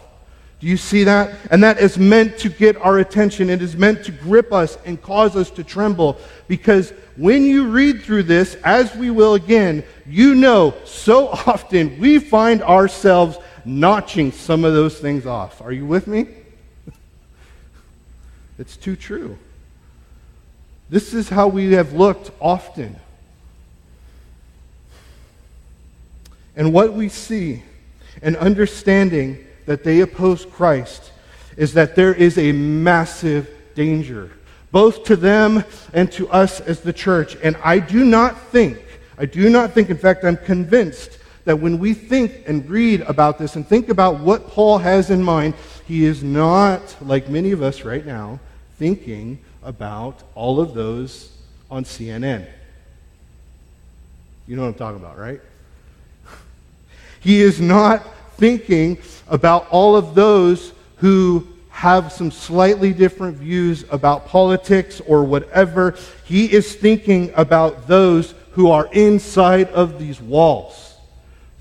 Do 0.59 0.65
you 0.65 0.77
see 0.77 1.03
that? 1.03 1.35
And 1.51 1.61
that 1.63 1.79
is 1.79 1.99
meant 1.99 2.39
to 2.39 2.49
get 2.49 2.77
our 2.77 2.97
attention. 2.97 3.49
It 3.49 3.61
is 3.61 3.75
meant 3.75 4.03
to 4.05 4.11
grip 4.11 4.51
us 4.51 4.77
and 4.85 4.99
cause 4.99 5.35
us 5.35 5.51
to 5.51 5.63
tremble. 5.63 6.17
Because 6.47 6.93
when 7.15 7.43
you 7.43 7.67
read 7.67 8.01
through 8.01 8.23
this, 8.23 8.55
as 8.63 8.95
we 8.95 9.11
will 9.11 9.35
again, 9.35 9.83
you 10.07 10.33
know 10.33 10.73
so 10.83 11.27
often 11.45 11.99
we 11.99 12.17
find 12.17 12.63
ourselves 12.63 13.37
notching 13.67 14.31
some 14.31 14.63
of 14.63 14.73
those 14.73 14.99
things 14.99 15.25
off. 15.25 15.61
Are 15.61 15.71
you 15.71 15.85
with 15.85 16.07
me? 16.07 16.27
it's 18.59 18.77
too 18.77 18.95
true. 18.95 19.37
This 20.89 21.13
is 21.13 21.29
how 21.29 21.47
we 21.47 21.73
have 21.73 21.93
looked 21.93 22.31
often. 22.39 22.95
And 26.55 26.73
what 26.73 26.93
we 26.93 27.09
see 27.09 27.63
and 28.21 28.35
understanding 28.37 29.45
that 29.65 29.83
they 29.83 29.99
oppose 29.99 30.45
Christ 30.45 31.11
is 31.57 31.73
that 31.73 31.95
there 31.95 32.13
is 32.13 32.37
a 32.37 32.51
massive 32.51 33.49
danger, 33.75 34.31
both 34.71 35.03
to 35.05 35.15
them 35.15 35.63
and 35.93 36.11
to 36.13 36.29
us 36.29 36.59
as 36.61 36.79
the 36.79 36.93
church. 36.93 37.37
And 37.43 37.57
I 37.63 37.79
do 37.79 38.05
not 38.05 38.39
think, 38.47 38.79
I 39.17 39.25
do 39.25 39.49
not 39.49 39.73
think, 39.73 39.89
in 39.89 39.97
fact, 39.97 40.23
I'm 40.23 40.37
convinced 40.37 41.19
that 41.47 41.61
when 41.61 41.79
we 41.79 41.93
think 41.93 42.43
and 42.45 42.69
read 42.69 42.99
about 43.03 43.37
this 43.37 43.55
and 43.55 43.65
think 43.65 43.87
about 43.87 44.19
what 44.19 44.49
Paul 44.49 44.79
has 44.79 45.09
in 45.09 45.23
mind, 45.23 45.53
he 45.87 46.03
is 46.03 46.21
not, 46.21 46.97
like 46.99 47.29
many 47.29 47.53
of 47.53 47.63
us 47.63 47.83
right 47.83 48.05
now, 48.05 48.41
thinking 48.77 49.39
about 49.63 50.23
all 50.35 50.59
of 50.59 50.73
those 50.73 51.31
on 51.71 51.85
CNN. 51.85 52.45
You 54.45 54.57
know 54.57 54.63
what 54.63 54.67
I'm 54.67 54.73
talking 54.73 54.99
about, 54.99 55.17
right? 55.17 55.39
He 57.21 57.39
is 57.39 57.61
not 57.61 58.05
thinking 58.35 58.97
about 59.29 59.69
all 59.69 59.95
of 59.95 60.15
those 60.15 60.73
who 60.97 61.47
have 61.69 62.11
some 62.11 62.29
slightly 62.29 62.91
different 62.91 63.37
views 63.37 63.85
about 63.89 64.27
politics 64.27 65.01
or 65.07 65.23
whatever. 65.23 65.95
He 66.25 66.51
is 66.51 66.75
thinking 66.75 67.31
about 67.35 67.87
those 67.87 68.35
who 68.51 68.69
are 68.69 68.89
inside 68.91 69.69
of 69.69 69.97
these 69.97 70.19
walls. 70.19 70.86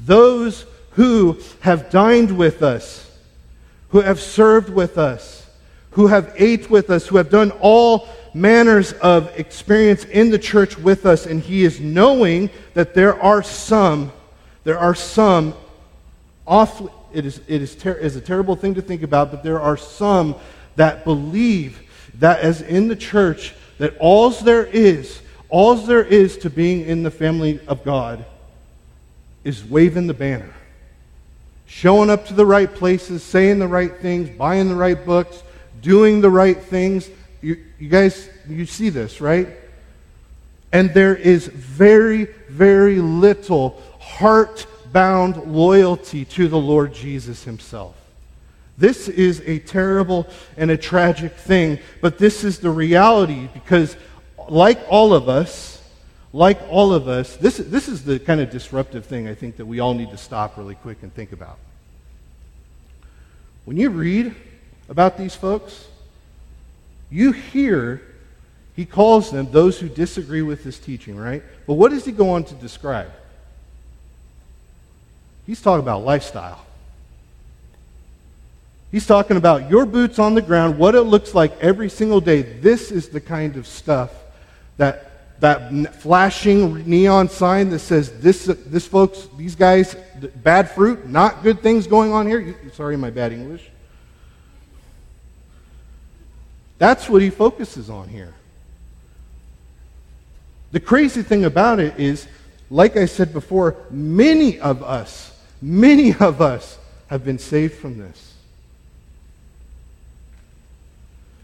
Those 0.00 0.66
who 0.90 1.38
have 1.60 1.90
dined 1.90 2.36
with 2.36 2.62
us, 2.62 3.10
who 3.90 4.00
have 4.00 4.20
served 4.20 4.70
with 4.70 4.98
us, 4.98 5.46
who 5.90 6.06
have 6.08 6.34
ate 6.36 6.70
with 6.70 6.90
us, 6.90 7.06
who 7.06 7.16
have 7.16 7.30
done 7.30 7.50
all 7.60 8.08
manners 8.34 8.92
of 8.94 9.30
experience 9.38 10.04
in 10.04 10.30
the 10.30 10.38
church 10.38 10.76
with 10.78 11.06
us, 11.06 11.26
and 11.26 11.40
he 11.40 11.64
is 11.64 11.80
knowing 11.80 12.50
that 12.74 12.94
there 12.94 13.20
are 13.22 13.42
some, 13.42 14.12
there 14.64 14.78
are 14.78 14.94
some 14.94 15.54
awfully, 16.46 16.92
it 17.12 17.24
is, 17.24 17.40
it 17.46 17.62
is, 17.62 17.74
ter- 17.74 17.92
is 17.92 18.16
a 18.16 18.20
terrible 18.20 18.56
thing 18.56 18.74
to 18.74 18.82
think 18.82 19.02
about, 19.02 19.30
but 19.30 19.42
there 19.42 19.60
are 19.60 19.76
some 19.76 20.34
that 20.76 21.04
believe 21.04 21.80
that 22.18 22.40
as 22.40 22.60
in 22.60 22.88
the 22.88 22.96
church, 22.96 23.54
that 23.78 23.96
all's 23.98 24.40
there 24.40 24.64
is, 24.64 25.20
all's 25.48 25.86
there 25.86 26.04
is 26.04 26.36
to 26.38 26.50
being 26.50 26.82
in 26.82 27.02
the 27.02 27.10
family 27.10 27.60
of 27.66 27.84
God 27.84 28.24
is 29.46 29.64
waving 29.64 30.08
the 30.08 30.14
banner. 30.14 30.52
Showing 31.66 32.10
up 32.10 32.26
to 32.26 32.34
the 32.34 32.44
right 32.44 32.72
places, 32.72 33.22
saying 33.22 33.60
the 33.60 33.68
right 33.68 33.96
things, 33.96 34.28
buying 34.28 34.68
the 34.68 34.74
right 34.74 35.06
books, 35.06 35.42
doing 35.80 36.20
the 36.20 36.30
right 36.30 36.60
things. 36.60 37.08
You, 37.40 37.64
you 37.78 37.88
guys, 37.88 38.28
you 38.48 38.66
see 38.66 38.88
this, 38.88 39.20
right? 39.20 39.48
And 40.72 40.92
there 40.92 41.14
is 41.14 41.46
very, 41.46 42.24
very 42.48 42.96
little 42.96 43.80
heart 44.00 44.66
bound 44.92 45.36
loyalty 45.46 46.24
to 46.24 46.48
the 46.48 46.58
Lord 46.58 46.92
Jesus 46.92 47.44
himself. 47.44 47.94
This 48.76 49.08
is 49.08 49.42
a 49.46 49.60
terrible 49.60 50.26
and 50.56 50.72
a 50.72 50.76
tragic 50.76 51.34
thing, 51.34 51.78
but 52.00 52.18
this 52.18 52.42
is 52.42 52.58
the 52.58 52.70
reality 52.70 53.48
because, 53.54 53.96
like 54.48 54.80
all 54.88 55.14
of 55.14 55.28
us, 55.28 55.75
like 56.32 56.60
all 56.68 56.92
of 56.92 57.08
us, 57.08 57.36
this, 57.36 57.56
this 57.56 57.88
is 57.88 58.04
the 58.04 58.18
kind 58.18 58.40
of 58.40 58.50
disruptive 58.50 59.06
thing 59.06 59.28
I 59.28 59.34
think 59.34 59.56
that 59.56 59.66
we 59.66 59.80
all 59.80 59.94
need 59.94 60.10
to 60.10 60.18
stop 60.18 60.56
really 60.56 60.74
quick 60.74 61.02
and 61.02 61.12
think 61.14 61.32
about. 61.32 61.58
When 63.64 63.76
you 63.76 63.90
read 63.90 64.34
about 64.88 65.18
these 65.18 65.34
folks, 65.34 65.88
you 67.10 67.32
hear 67.32 68.02
he 68.76 68.84
calls 68.84 69.30
them 69.30 69.50
those 69.50 69.80
who 69.80 69.88
disagree 69.88 70.42
with 70.42 70.62
his 70.62 70.78
teaching, 70.78 71.16
right? 71.16 71.42
But 71.66 71.74
what 71.74 71.90
does 71.90 72.04
he 72.04 72.12
go 72.12 72.30
on 72.30 72.44
to 72.44 72.54
describe? 72.54 73.10
He's 75.46 75.62
talking 75.62 75.82
about 75.82 76.04
lifestyle. 76.04 76.66
He's 78.92 79.06
talking 79.06 79.36
about 79.36 79.70
your 79.70 79.86
boots 79.86 80.18
on 80.18 80.34
the 80.34 80.42
ground, 80.42 80.78
what 80.78 80.94
it 80.94 81.02
looks 81.02 81.34
like 81.34 81.58
every 81.60 81.88
single 81.88 82.20
day. 82.20 82.42
This 82.42 82.90
is 82.90 83.08
the 83.08 83.20
kind 83.20 83.56
of 83.56 83.66
stuff 83.66 84.10
that 84.76 85.05
that 85.40 85.94
flashing 85.96 86.88
neon 86.88 87.28
sign 87.28 87.68
that 87.70 87.80
says 87.80 88.18
this 88.20 88.46
this 88.46 88.86
folks 88.86 89.28
these 89.36 89.54
guys 89.54 89.94
bad 90.36 90.70
fruit, 90.70 91.08
not 91.08 91.42
good 91.42 91.60
things 91.60 91.86
going 91.86 92.12
on 92.12 92.26
here. 92.26 92.56
Sorry 92.72 92.96
my 92.96 93.10
bad 93.10 93.32
English. 93.32 93.70
That's 96.78 97.08
what 97.08 97.22
he 97.22 97.30
focuses 97.30 97.88
on 97.88 98.08
here. 98.08 98.34
The 100.72 100.80
crazy 100.80 101.22
thing 101.22 101.44
about 101.44 101.80
it 101.80 101.98
is, 101.98 102.26
like 102.70 102.96
I 102.96 103.06
said 103.06 103.32
before, 103.32 103.76
many 103.90 104.58
of 104.58 104.82
us, 104.82 105.38
many 105.62 106.14
of 106.14 106.42
us 106.42 106.78
have 107.08 107.24
been 107.24 107.38
saved 107.38 107.74
from 107.74 107.98
this. 107.98 108.34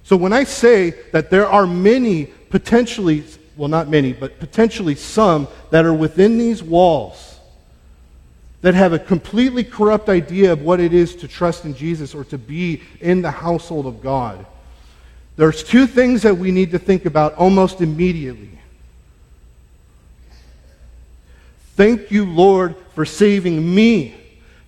So 0.05 0.17
when 0.17 0.33
I 0.33 0.45
say 0.45 0.91
that 1.13 1.31
there 1.31 1.47
are 1.47 1.67
many 1.67 2.27
potentially, 2.51 3.25
well, 3.57 3.69
not 3.69 3.89
many, 3.89 4.13
but 4.13 4.39
potentially 4.39 4.95
some 4.95 5.49
that 5.71 5.85
are 5.85 5.95
within 5.95 6.39
these 6.39 6.63
walls 6.63 7.39
that 8.63 8.75
have 8.75 8.93
a 8.93 8.99
completely 8.99 9.65
corrupt 9.65 10.09
idea 10.09 10.53
of 10.53 10.63
what 10.63 10.81
it 10.81 10.95
is 10.95 11.17
to 11.17 11.29
trust 11.29 11.65
in 11.65 11.75
Jesus 11.75 12.15
or 12.15 12.25
to 12.25 12.39
be 12.39 12.81
in 13.01 13.21
the 13.21 13.31
household 13.31 13.87
of 13.87 14.01
God. 14.01 14.47
There's 15.37 15.65
two 15.65 15.87
things 15.87 16.23
that 16.23 16.37
we 16.37 16.51
need 16.51 16.71
to 16.71 16.79
think 16.79 17.05
about 17.05 17.35
almost 17.35 17.81
immediately. 17.81 18.51
Thank 21.75 22.11
you, 22.11 22.25
Lord, 22.25 22.77
for 22.95 23.05
saving 23.05 23.75
me. 23.75 24.15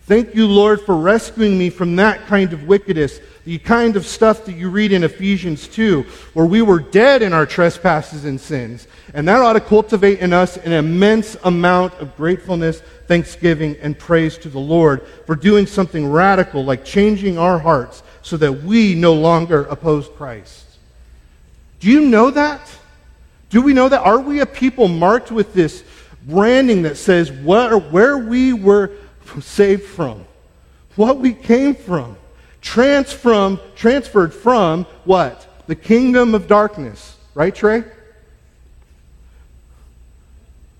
Thank 0.06 0.34
you, 0.34 0.46
Lord, 0.46 0.82
for 0.82 0.96
rescuing 0.96 1.56
me 1.56 1.70
from 1.70 1.96
that 1.96 2.26
kind 2.26 2.52
of 2.52 2.64
wickedness, 2.64 3.20
the 3.46 3.56
kind 3.58 3.96
of 3.96 4.04
stuff 4.04 4.44
that 4.44 4.52
you 4.52 4.68
read 4.68 4.92
in 4.92 5.02
Ephesians 5.02 5.66
2, 5.66 6.02
where 6.34 6.44
we 6.44 6.60
were 6.60 6.78
dead 6.78 7.22
in 7.22 7.32
our 7.32 7.46
trespasses 7.46 8.26
and 8.26 8.38
sins. 8.38 8.86
And 9.14 9.26
that 9.28 9.40
ought 9.40 9.54
to 9.54 9.62
cultivate 9.62 10.18
in 10.18 10.34
us 10.34 10.58
an 10.58 10.72
immense 10.72 11.38
amount 11.44 11.94
of 11.94 12.14
gratefulness, 12.18 12.82
thanksgiving, 13.06 13.76
and 13.80 13.98
praise 13.98 14.36
to 14.38 14.50
the 14.50 14.58
Lord 14.58 15.06
for 15.24 15.34
doing 15.34 15.66
something 15.66 16.06
radical 16.06 16.62
like 16.62 16.84
changing 16.84 17.38
our 17.38 17.58
hearts 17.58 18.02
so 18.20 18.36
that 18.36 18.52
we 18.62 18.94
no 18.94 19.14
longer 19.14 19.64
oppose 19.64 20.10
Christ. 20.10 20.66
Do 21.80 21.88
you 21.88 22.02
know 22.02 22.30
that? 22.30 22.60
Do 23.48 23.62
we 23.62 23.72
know 23.72 23.88
that? 23.88 24.02
Are 24.02 24.20
we 24.20 24.40
a 24.40 24.46
people 24.46 24.86
marked 24.86 25.30
with 25.30 25.54
this 25.54 25.82
branding 26.26 26.82
that 26.82 26.96
says 26.96 27.32
where, 27.32 27.78
where 27.78 28.18
we 28.18 28.52
were 28.52 28.90
saved 29.40 29.84
from, 29.84 30.24
what 30.96 31.18
we 31.18 31.32
came 31.32 31.74
from? 31.74 32.16
Trans 32.60 33.12
transferred 33.12 34.32
from 34.32 34.84
what? 35.04 35.64
The 35.66 35.74
kingdom 35.74 36.34
of 36.34 36.46
darkness. 36.46 37.16
Right, 37.34 37.54
Trey? 37.54 37.84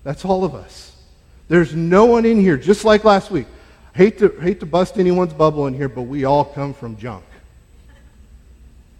That's 0.03 0.23
all 0.23 0.43
of 0.43 0.55
us. 0.55 0.95
There's 1.47 1.75
no 1.75 2.05
one 2.05 2.25
in 2.25 2.39
here, 2.39 2.57
just 2.57 2.85
like 2.85 3.03
last 3.03 3.29
week. 3.29 3.47
Hate 3.93 4.17
to, 4.19 4.29
hate 4.41 4.59
to 4.61 4.65
bust 4.65 4.97
anyone's 4.97 5.33
bubble 5.33 5.67
in 5.67 5.73
here, 5.73 5.89
but 5.89 6.03
we 6.03 6.25
all 6.25 6.43
come 6.45 6.73
from 6.73 6.97
junk. 6.97 7.23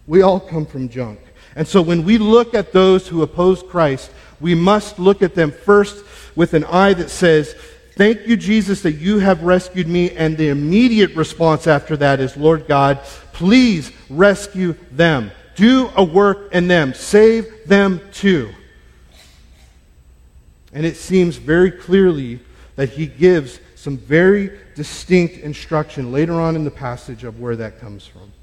We 0.07 0.21
all 0.21 0.39
come 0.39 0.65
from 0.65 0.89
junk. 0.89 1.19
And 1.55 1.67
so 1.67 1.81
when 1.81 2.03
we 2.03 2.17
look 2.17 2.53
at 2.53 2.71
those 2.71 3.07
who 3.07 3.21
oppose 3.21 3.63
Christ, 3.63 4.11
we 4.39 4.53
must 4.53 4.99
look 4.99 5.21
at 5.21 5.35
them 5.35 5.51
first 5.51 6.03
with 6.35 6.53
an 6.53 6.63
eye 6.65 6.93
that 6.93 7.09
says, 7.09 7.55
Thank 7.95 8.27
you, 8.27 8.35
Jesus, 8.35 8.81
that 8.81 8.93
you 8.93 9.19
have 9.19 9.43
rescued 9.43 9.87
me. 9.87 10.11
And 10.11 10.37
the 10.37 10.49
immediate 10.49 11.15
response 11.15 11.65
after 11.65 11.95
that 11.97 12.19
is, 12.19 12.35
Lord 12.35 12.67
God, 12.67 12.99
please 13.31 13.91
rescue 14.09 14.75
them. 14.91 15.31
Do 15.55 15.89
a 15.95 16.03
work 16.03 16.53
in 16.53 16.67
them. 16.67 16.93
Save 16.93 17.67
them 17.67 18.01
too. 18.11 18.53
And 20.73 20.85
it 20.85 20.97
seems 20.97 21.37
very 21.37 21.71
clearly 21.71 22.41
that 22.75 22.89
he 22.89 23.07
gives 23.07 23.61
some 23.75 23.97
very 23.97 24.51
distinct 24.75 25.37
instruction 25.37 26.11
later 26.11 26.33
on 26.33 26.57
in 26.57 26.65
the 26.65 26.71
passage 26.71 27.23
of 27.23 27.39
where 27.39 27.55
that 27.55 27.79
comes 27.79 28.05
from. 28.05 28.33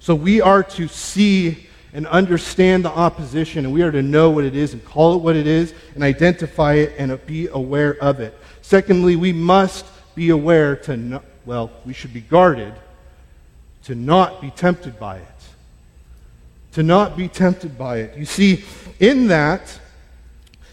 So 0.00 0.16
we 0.16 0.40
are 0.40 0.64
to 0.64 0.88
see 0.88 1.68
and 1.92 2.06
understand 2.06 2.84
the 2.84 2.90
opposition, 2.90 3.64
and 3.64 3.74
we 3.74 3.82
are 3.82 3.90
to 3.92 4.02
know 4.02 4.30
what 4.30 4.44
it 4.44 4.54
is 4.54 4.72
and 4.72 4.84
call 4.84 5.14
it 5.14 5.18
what 5.18 5.36
it 5.36 5.46
is 5.46 5.74
and 5.94 6.04
identify 6.04 6.74
it 6.74 6.94
and 6.98 7.26
be 7.26 7.48
aware 7.48 7.96
of 8.02 8.20
it. 8.20 8.36
Secondly, 8.62 9.16
we 9.16 9.32
must 9.32 9.84
be 10.14 10.30
aware 10.30 10.76
to, 10.76 10.96
not, 10.96 11.24
well, 11.44 11.70
we 11.84 11.92
should 11.92 12.12
be 12.12 12.20
guarded 12.20 12.74
to 13.84 13.94
not 13.94 14.40
be 14.40 14.50
tempted 14.50 14.98
by 15.00 15.16
it. 15.16 15.26
To 16.72 16.82
not 16.82 17.16
be 17.16 17.26
tempted 17.26 17.76
by 17.76 17.98
it. 17.98 18.16
You 18.16 18.24
see, 18.24 18.64
in 19.00 19.26
that, 19.28 19.80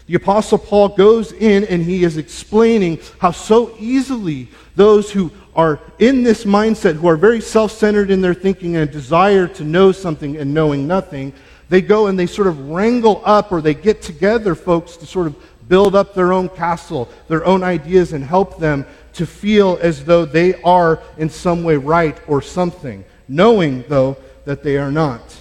the 0.06 0.14
Apostle 0.14 0.58
Paul 0.58 0.90
goes 0.90 1.32
in 1.32 1.64
and 1.64 1.82
he 1.82 2.04
is 2.04 2.16
explaining 2.16 3.00
how 3.18 3.32
so 3.32 3.74
easily 3.78 4.48
those 4.76 5.10
who 5.10 5.32
are 5.58 5.80
in 5.98 6.22
this 6.22 6.44
mindset, 6.44 6.94
who 6.94 7.08
are 7.08 7.16
very 7.16 7.40
self 7.40 7.72
centered 7.72 8.12
in 8.12 8.20
their 8.20 8.32
thinking 8.32 8.76
and 8.76 8.88
a 8.88 8.92
desire 8.92 9.48
to 9.48 9.64
know 9.64 9.90
something 9.90 10.36
and 10.36 10.54
knowing 10.54 10.86
nothing, 10.86 11.32
they 11.68 11.82
go 11.82 12.06
and 12.06 12.16
they 12.16 12.26
sort 12.26 12.46
of 12.46 12.70
wrangle 12.70 13.20
up 13.24 13.50
or 13.50 13.60
they 13.60 13.74
get 13.74 14.00
together, 14.00 14.54
folks, 14.54 14.96
to 14.96 15.04
sort 15.04 15.26
of 15.26 15.36
build 15.68 15.96
up 15.96 16.14
their 16.14 16.32
own 16.32 16.48
castle, 16.48 17.08
their 17.26 17.44
own 17.44 17.64
ideas, 17.64 18.12
and 18.12 18.24
help 18.24 18.58
them 18.60 18.86
to 19.14 19.26
feel 19.26 19.76
as 19.82 20.04
though 20.04 20.24
they 20.24 20.54
are 20.62 21.02
in 21.18 21.28
some 21.28 21.64
way 21.64 21.76
right 21.76 22.16
or 22.28 22.40
something, 22.40 23.04
knowing, 23.26 23.84
though, 23.88 24.16
that 24.44 24.62
they 24.62 24.78
are 24.78 24.92
not. 24.92 25.36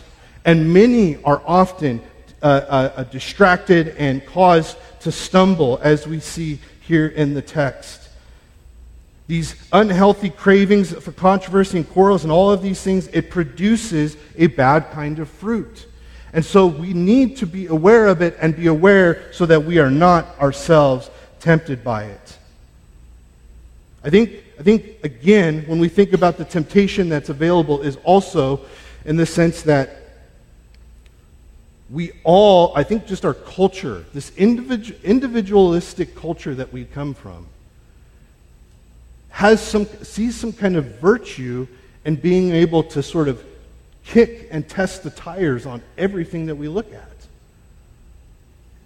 And 0.46 0.74
many 0.74 1.24
are 1.24 1.44
often 1.46 2.02
uh, 2.42 2.46
uh, 2.46 2.92
uh 2.96 3.04
distracted 3.04 3.90
and 4.00 4.26
caused 4.26 4.78
to 5.02 5.12
stumble, 5.12 5.80
as 5.84 6.08
we 6.08 6.20
see 6.20 6.60
here 6.82 7.08
in 7.08 7.36
the 7.36 7.42
text 7.42 8.07
these 9.28 9.56
unhealthy 9.74 10.30
cravings 10.30 10.94
for 10.94 11.12
controversy 11.12 11.78
and 11.78 11.90
quarrels 11.90 12.24
and 12.24 12.32
all 12.32 12.50
of 12.50 12.62
these 12.62 12.82
things, 12.82 13.08
it 13.08 13.30
produces 13.30 14.16
a 14.38 14.48
bad 14.48 14.90
kind 14.92 15.20
of 15.20 15.30
fruit. 15.30 15.86
And 16.34 16.44
so 16.44 16.68
we 16.68 16.94
need 16.94 17.38
to 17.38 17.46
be 17.46 17.68
aware 17.68 18.08
of 18.08 18.22
it 18.22 18.38
and 18.42 18.56
be 18.56 18.68
aware 18.68 19.32
so 19.34 19.46
that 19.46 19.64
we 19.64 19.80
are 19.80 19.92
not 19.92 20.40
ourselves 20.40 21.10
tempted 21.40 21.84
by 21.84 22.06
it. 22.06 22.38
I 24.04 24.10
think, 24.10 24.44
I 24.60 24.64
think 24.64 24.98
again, 25.04 25.64
when 25.68 25.80
we 25.80 25.90
think 25.90 26.14
about 26.14 26.38
the 26.38 26.46
temptation 26.46 27.10
that's 27.10 27.30
available, 27.30 27.82
is 27.82 27.98
also 28.04 28.62
in 29.04 29.18
the 29.18 29.26
sense 29.26 29.64
that 29.64 29.98
we 31.90 32.12
all, 32.24 32.72
I 32.76 32.84
think 32.84 33.08
just 33.08 33.26
our 33.26 33.34
culture, 33.34 34.06
this 34.14 34.32
individu- 34.32 35.02
individualistic 35.04 36.16
culture 36.16 36.56
that 36.56 36.72
we 36.72 36.86
come 36.86 37.14
from, 37.14 37.48
has 39.38 39.62
some, 39.62 39.86
sees 40.02 40.36
some 40.36 40.52
kind 40.52 40.76
of 40.76 41.00
virtue 41.00 41.68
in 42.06 42.16
being 42.16 42.54
able 42.54 42.82
to 42.82 43.04
sort 43.04 43.28
of 43.28 43.46
kick 44.04 44.48
and 44.50 44.68
test 44.68 45.04
the 45.04 45.12
tires 45.12 45.68
on 45.68 45.80
everything 45.96 46.48
that 46.48 46.56
we 46.56 46.68
look 46.68 46.92
at. 46.92 47.28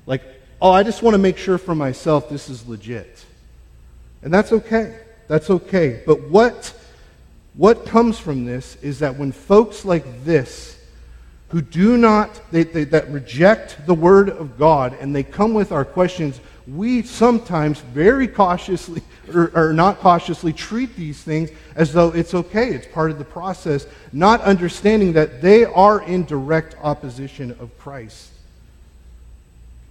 Like, 0.05 0.21
oh, 0.61 0.69
I 0.69 0.83
just 0.83 1.03
want 1.03 1.13
to 1.13 1.19
make 1.19 1.37
sure 1.37 1.57
for 1.57 1.73
myself 1.73 2.27
this 2.27 2.49
is 2.49 2.67
legit. 2.67 3.23
And 4.23 4.33
that's 4.33 4.51
okay. 4.51 4.99
That's 5.29 5.49
okay. 5.49 6.03
But 6.05 6.29
what, 6.29 6.73
what 7.53 7.85
comes 7.85 8.19
from 8.19 8.43
this 8.43 8.75
is 8.81 8.99
that 8.99 9.15
when 9.17 9.31
folks 9.31 9.85
like 9.85 10.25
this, 10.25 10.77
who 11.47 11.61
do 11.61 11.95
not, 11.95 12.41
they, 12.51 12.63
they, 12.63 12.83
that 12.83 13.09
reject 13.09 13.85
the 13.85 13.93
word 13.93 14.27
of 14.27 14.57
God, 14.57 14.97
and 14.99 15.15
they 15.15 15.23
come 15.23 15.53
with 15.53 15.71
our 15.71 15.85
questions, 15.85 16.41
we 16.75 17.01
sometimes 17.01 17.79
very 17.79 18.27
cautiously 18.27 19.01
or, 19.33 19.51
or, 19.55 19.73
not 19.73 19.99
cautiously 19.99 20.53
treat 20.53 20.95
these 20.95 21.21
things 21.21 21.49
as 21.75 21.93
though 21.93 22.09
it's 22.09 22.33
okay, 22.33 22.69
it's 22.69 22.87
part 22.87 23.11
of 23.11 23.17
the 23.17 23.25
process, 23.25 23.85
not 24.11 24.41
understanding 24.41 25.13
that 25.13 25.41
they 25.41 25.65
are 25.65 26.01
in 26.03 26.25
direct 26.25 26.75
opposition 26.81 27.51
of 27.59 27.77
Christ. 27.77 28.31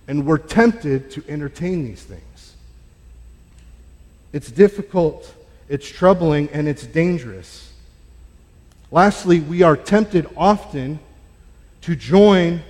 And 0.08 0.26
we're 0.26 0.38
tempted 0.38 1.10
to 1.12 1.24
entertain 1.28 1.84
these 1.84 2.02
things. 2.02 2.54
It's 4.32 4.50
difficult, 4.50 5.32
it's 5.68 5.88
troubling, 5.88 6.48
and 6.50 6.68
it's 6.68 6.86
dangerous. 6.86 7.72
Lastly, 8.90 9.40
we 9.40 9.62
are 9.62 9.76
tempted 9.76 10.28
often 10.36 10.98
to 11.82 11.96
join 11.96 12.62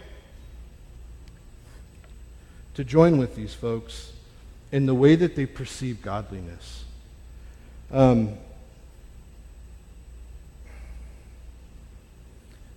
to 2.81 2.85
join 2.85 3.19
with 3.19 3.37
these 3.37 3.53
folks 3.53 4.11
in 4.73 4.87
the 4.87 4.95
way 4.95 5.15
that 5.15 5.37
they 5.37 5.45
perceive 5.45 6.01
godliness. 6.01 6.85
Um, 7.93 8.39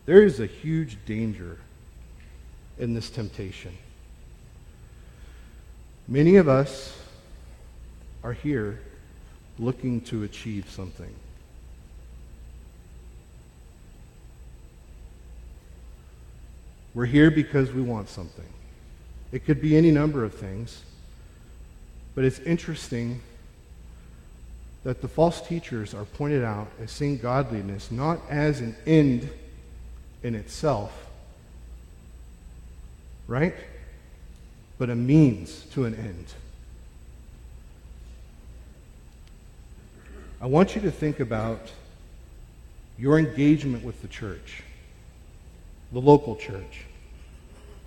there 0.06 0.22
is 0.22 0.42
a 0.42 0.46
huge 0.46 0.98
danger 1.06 1.58
in 2.78 2.94
this 2.94 3.10
temptation. 3.10 3.78
Many 6.06 6.36
of 6.36 6.50
us 6.50 7.00
are 8.26 8.34
here 8.34 8.82
looking 9.58 10.02
to 10.02 10.24
achieve 10.24 10.70
something. 10.70 11.16
We're 16.94 17.06
here 17.06 17.32
because 17.32 17.72
we 17.72 17.82
want 17.82 18.10
something. 18.10 18.52
It 19.34 19.46
could 19.46 19.60
be 19.60 19.76
any 19.76 19.89
number 19.89 20.24
of 20.24 20.36
things. 20.36 20.84
But 22.13 22.24
it's 22.24 22.39
interesting 22.39 23.22
that 24.84 25.02
the 25.02 25.08
false 25.08 25.41
teachers 25.41 25.96
are 25.96 26.06
pointed 26.06 26.43
out 26.43 26.67
as 26.80 26.91
seeing 26.91 27.17
godliness 27.17 27.89
not 27.91 28.19
as 28.30 28.62
an 28.62 28.76
end 28.86 29.28
in 30.22 30.36
itself, 30.36 31.08
right? 33.28 33.56
But 34.78 34.91
a 34.91 34.96
means 34.96 35.65
to 35.74 35.86
an 35.86 35.96
end. 35.96 36.26
I 40.39 40.46
want 40.46 40.76
you 40.76 40.82
to 40.82 40.91
think 40.91 41.19
about 41.19 41.72
your 43.00 43.17
engagement 43.17 43.84
with 43.84 44.02
the 44.04 44.08
church, 44.08 44.62
the 45.91 46.02
local 46.02 46.36
church. 46.36 46.86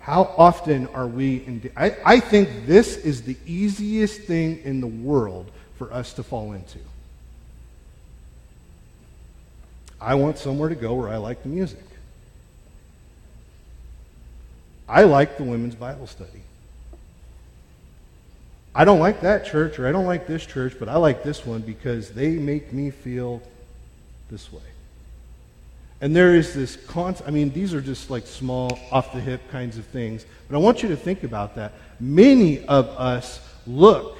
How 0.07 0.33
often 0.37 0.87
are 0.93 1.05
we 1.05 1.43
in? 1.43 1.69
I, 1.75 1.97
I 2.05 2.19
think 2.21 2.65
this 2.65 2.95
is 2.95 3.23
the 3.23 3.35
easiest 3.45 4.21
thing 4.21 4.61
in 4.63 4.79
the 4.79 4.87
world 4.87 5.51
for 5.77 5.91
us 5.91 6.13
to 6.13 6.23
fall 6.23 6.53
into. 6.53 6.79
I 9.99 10.15
want 10.15 10.37
somewhere 10.37 10.69
to 10.69 10.75
go 10.75 10.93
where 10.93 11.09
I 11.09 11.17
like 11.17 11.43
the 11.43 11.49
music. 11.49 11.83
I 14.87 15.03
like 15.03 15.35
the 15.35 15.43
women's 15.43 15.75
Bible 15.75 16.07
study. 16.07 16.41
I 18.73 18.85
don't 18.85 18.99
like 18.99 19.19
that 19.19 19.45
church 19.45 19.77
or 19.77 19.89
I 19.89 19.91
don't 19.91 20.05
like 20.05 20.25
this 20.25 20.45
church, 20.45 20.75
but 20.79 20.87
I 20.87 20.95
like 20.95 21.21
this 21.23 21.45
one 21.45 21.59
because 21.59 22.11
they 22.11 22.37
make 22.37 22.71
me 22.71 22.91
feel 22.91 23.41
this 24.31 24.53
way. 24.53 24.61
And 25.99 26.15
there 26.15 26.35
is 26.35 26.53
this 26.53 26.75
constant, 26.75 27.27
I 27.27 27.31
mean, 27.31 27.51
these 27.51 27.73
are 27.73 27.81
just 27.81 28.09
like 28.09 28.27
small, 28.27 28.77
off 28.91 29.13
the 29.13 29.19
hip 29.19 29.41
kinds 29.49 29.77
of 29.77 29.85
things. 29.87 30.25
But 30.47 30.55
I 30.55 30.59
want 30.59 30.83
you 30.83 30.89
to 30.89 30.95
think 30.95 31.23
about 31.23 31.55
that. 31.55 31.73
Many 31.99 32.65
of 32.65 32.87
us 32.89 33.39
look 33.65 34.17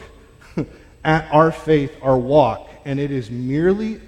at 1.04 1.32
our 1.32 1.52
faith, 1.52 1.96
our 2.02 2.18
walk, 2.18 2.68
and 2.86 3.00
it 3.00 3.12
is 3.12 3.30
merely, 3.30 4.02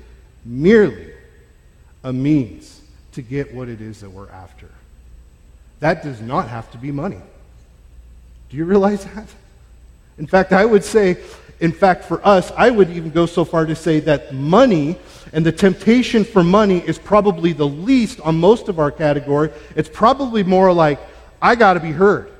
merely 0.43 1.13
a 2.03 2.11
means 2.11 2.81
to 3.11 3.21
get 3.21 3.53
what 3.53 3.69
it 3.69 3.81
is 3.81 4.01
that 4.01 4.09
we're 4.09 4.29
after. 4.29 4.69
That 5.79 6.03
does 6.03 6.21
not 6.21 6.47
have 6.47 6.71
to 6.71 6.77
be 6.77 6.91
money. 6.91 7.21
Do 8.49 8.57
you 8.57 8.65
realize 8.65 9.05
that? 9.05 9.27
In 10.17 10.25
fact, 10.25 10.51
I 10.51 10.65
would 10.65 10.83
say, 10.83 11.17
in 11.59 11.71
fact, 11.71 12.05
for 12.05 12.25
us, 12.25 12.51
I 12.55 12.69
would 12.69 12.89
even 12.89 13.09
go 13.09 13.25
so 13.25 13.43
far 13.43 13.65
to 13.65 13.75
say 13.75 13.99
that 14.01 14.33
money 14.33 14.97
and 15.33 15.45
the 15.45 15.51
temptation 15.51 16.23
for 16.23 16.43
money 16.43 16.79
is 16.79 16.97
probably 16.97 17.53
the 17.53 17.67
least 17.67 18.21
on 18.21 18.39
most 18.39 18.69
of 18.69 18.79
our 18.79 18.91
category. 18.91 19.51
It's 19.75 19.89
probably 19.89 20.43
more 20.43 20.71
like, 20.71 20.99
I 21.41 21.55
got 21.55 21.73
to 21.73 21.79
be 21.79 21.91
heard. 21.91 22.31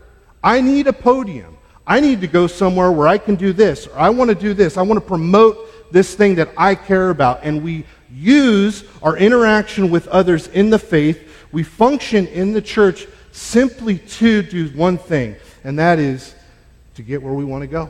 I 0.44 0.62
need 0.62 0.88
a 0.88 0.94
podium. 0.94 1.58
I 1.86 2.00
need 2.00 2.22
to 2.22 2.28
go 2.28 2.48
somewhere 2.48 2.92
where 2.92 3.08
I 3.08 3.18
can 3.18 3.36
do 3.36 3.52
this, 3.52 3.88
or 3.88 3.98
I 3.98 4.10
want 4.10 4.30
to 4.30 4.36
do 4.36 4.54
this. 4.54 4.78
I 4.78 4.84
want 4.84 5.00
to 5.00 5.06
promote 5.06 5.92
this 5.92 6.16
thing 6.16 6.36
that 6.36 6.50
I 6.56 6.76
care 6.76 7.10
about. 7.10 7.40
And 7.44 7.64
we 7.64 7.86
use 8.12 8.84
our 9.02 9.18
interaction 9.18 9.90
with 9.90 10.08
others 10.08 10.48
in 10.48 10.70
the 10.70 10.80
faith, 10.80 11.26
we 11.52 11.64
function 11.64 12.28
in 12.28 12.54
the 12.54 12.62
church 12.62 13.08
simply 13.32 13.98
to 13.98 14.42
do 14.44 14.68
one 14.70 14.98
thing, 14.98 15.36
and 15.64 15.80
that 15.80 16.00
is 16.00 16.36
to 16.96 17.02
get 17.02 17.22
where 17.22 17.34
we 17.34 17.44
want 17.44 17.64
to 17.64 17.68
go. 17.68 17.90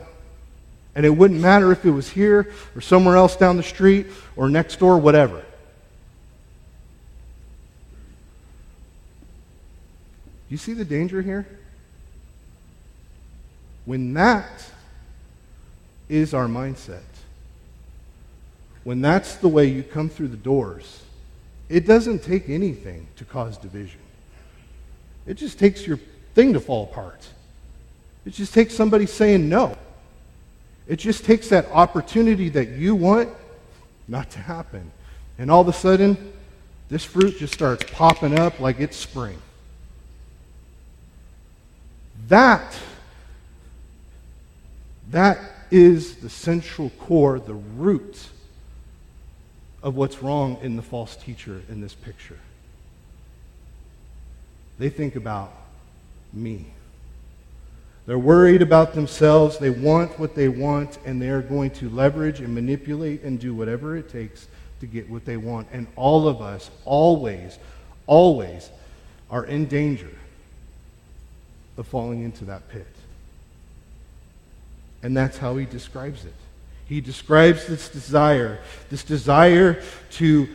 And 0.94 1.06
it 1.06 1.10
wouldn't 1.10 1.40
matter 1.40 1.70
if 1.72 1.84
it 1.84 1.90
was 1.90 2.08
here 2.08 2.50
or 2.74 2.80
somewhere 2.80 3.16
else 3.16 3.36
down 3.36 3.56
the 3.56 3.62
street 3.62 4.08
or 4.36 4.48
next 4.48 4.78
door, 4.78 4.98
whatever. 4.98 5.44
You 10.48 10.56
see 10.56 10.72
the 10.72 10.84
danger 10.84 11.22
here? 11.22 11.46
When 13.84 14.14
that 14.14 14.64
is 16.08 16.34
our 16.34 16.46
mindset, 16.46 17.00
when 18.82 19.00
that's 19.00 19.36
the 19.36 19.48
way 19.48 19.66
you 19.66 19.82
come 19.82 20.08
through 20.08 20.28
the 20.28 20.36
doors, 20.36 21.02
it 21.68 21.86
doesn't 21.86 22.24
take 22.24 22.48
anything 22.48 23.06
to 23.16 23.24
cause 23.24 23.56
division. 23.56 24.00
It 25.26 25.34
just 25.34 25.58
takes 25.58 25.86
your 25.86 26.00
thing 26.34 26.54
to 26.54 26.60
fall 26.60 26.84
apart. 26.84 27.28
It 28.26 28.30
just 28.30 28.52
takes 28.52 28.74
somebody 28.74 29.06
saying 29.06 29.48
no. 29.48 29.76
It 30.90 30.98
just 30.98 31.24
takes 31.24 31.50
that 31.50 31.70
opportunity 31.70 32.48
that 32.48 32.70
you 32.70 32.96
want 32.96 33.28
not 34.08 34.28
to 34.30 34.40
happen. 34.40 34.90
And 35.38 35.48
all 35.48 35.60
of 35.60 35.68
a 35.68 35.72
sudden, 35.72 36.32
this 36.88 37.04
fruit 37.04 37.38
just 37.38 37.54
starts 37.54 37.84
popping 37.92 38.36
up 38.36 38.58
like 38.58 38.80
it's 38.80 38.96
spring. 38.96 39.38
That, 42.26 42.76
that 45.12 45.38
is 45.70 46.16
the 46.16 46.28
central 46.28 46.90
core, 46.98 47.38
the 47.38 47.54
root 47.54 48.26
of 49.84 49.94
what's 49.94 50.20
wrong 50.24 50.58
in 50.60 50.74
the 50.74 50.82
false 50.82 51.14
teacher 51.14 51.62
in 51.68 51.80
this 51.80 51.94
picture. 51.94 52.38
They 54.80 54.88
think 54.88 55.14
about 55.14 55.52
me. 56.32 56.66
They're 58.06 58.18
worried 58.18 58.62
about 58.62 58.94
themselves. 58.94 59.58
They 59.58 59.70
want 59.70 60.18
what 60.18 60.34
they 60.34 60.48
want, 60.48 60.98
and 61.04 61.20
they're 61.20 61.42
going 61.42 61.70
to 61.72 61.88
leverage 61.90 62.40
and 62.40 62.54
manipulate 62.54 63.22
and 63.22 63.38
do 63.38 63.54
whatever 63.54 63.96
it 63.96 64.08
takes 64.08 64.48
to 64.80 64.86
get 64.86 65.08
what 65.08 65.24
they 65.24 65.36
want. 65.36 65.68
And 65.72 65.86
all 65.96 66.26
of 66.26 66.40
us, 66.40 66.70
always, 66.84 67.58
always, 68.06 68.70
are 69.30 69.44
in 69.44 69.66
danger 69.66 70.10
of 71.76 71.86
falling 71.86 72.22
into 72.22 72.44
that 72.46 72.68
pit. 72.68 72.86
And 75.02 75.16
that's 75.16 75.38
how 75.38 75.56
he 75.56 75.64
describes 75.64 76.24
it. 76.24 76.34
He 76.86 77.00
describes 77.00 77.66
this 77.66 77.88
desire, 77.88 78.58
this 78.90 79.04
desire 79.04 79.80
to 80.12 80.48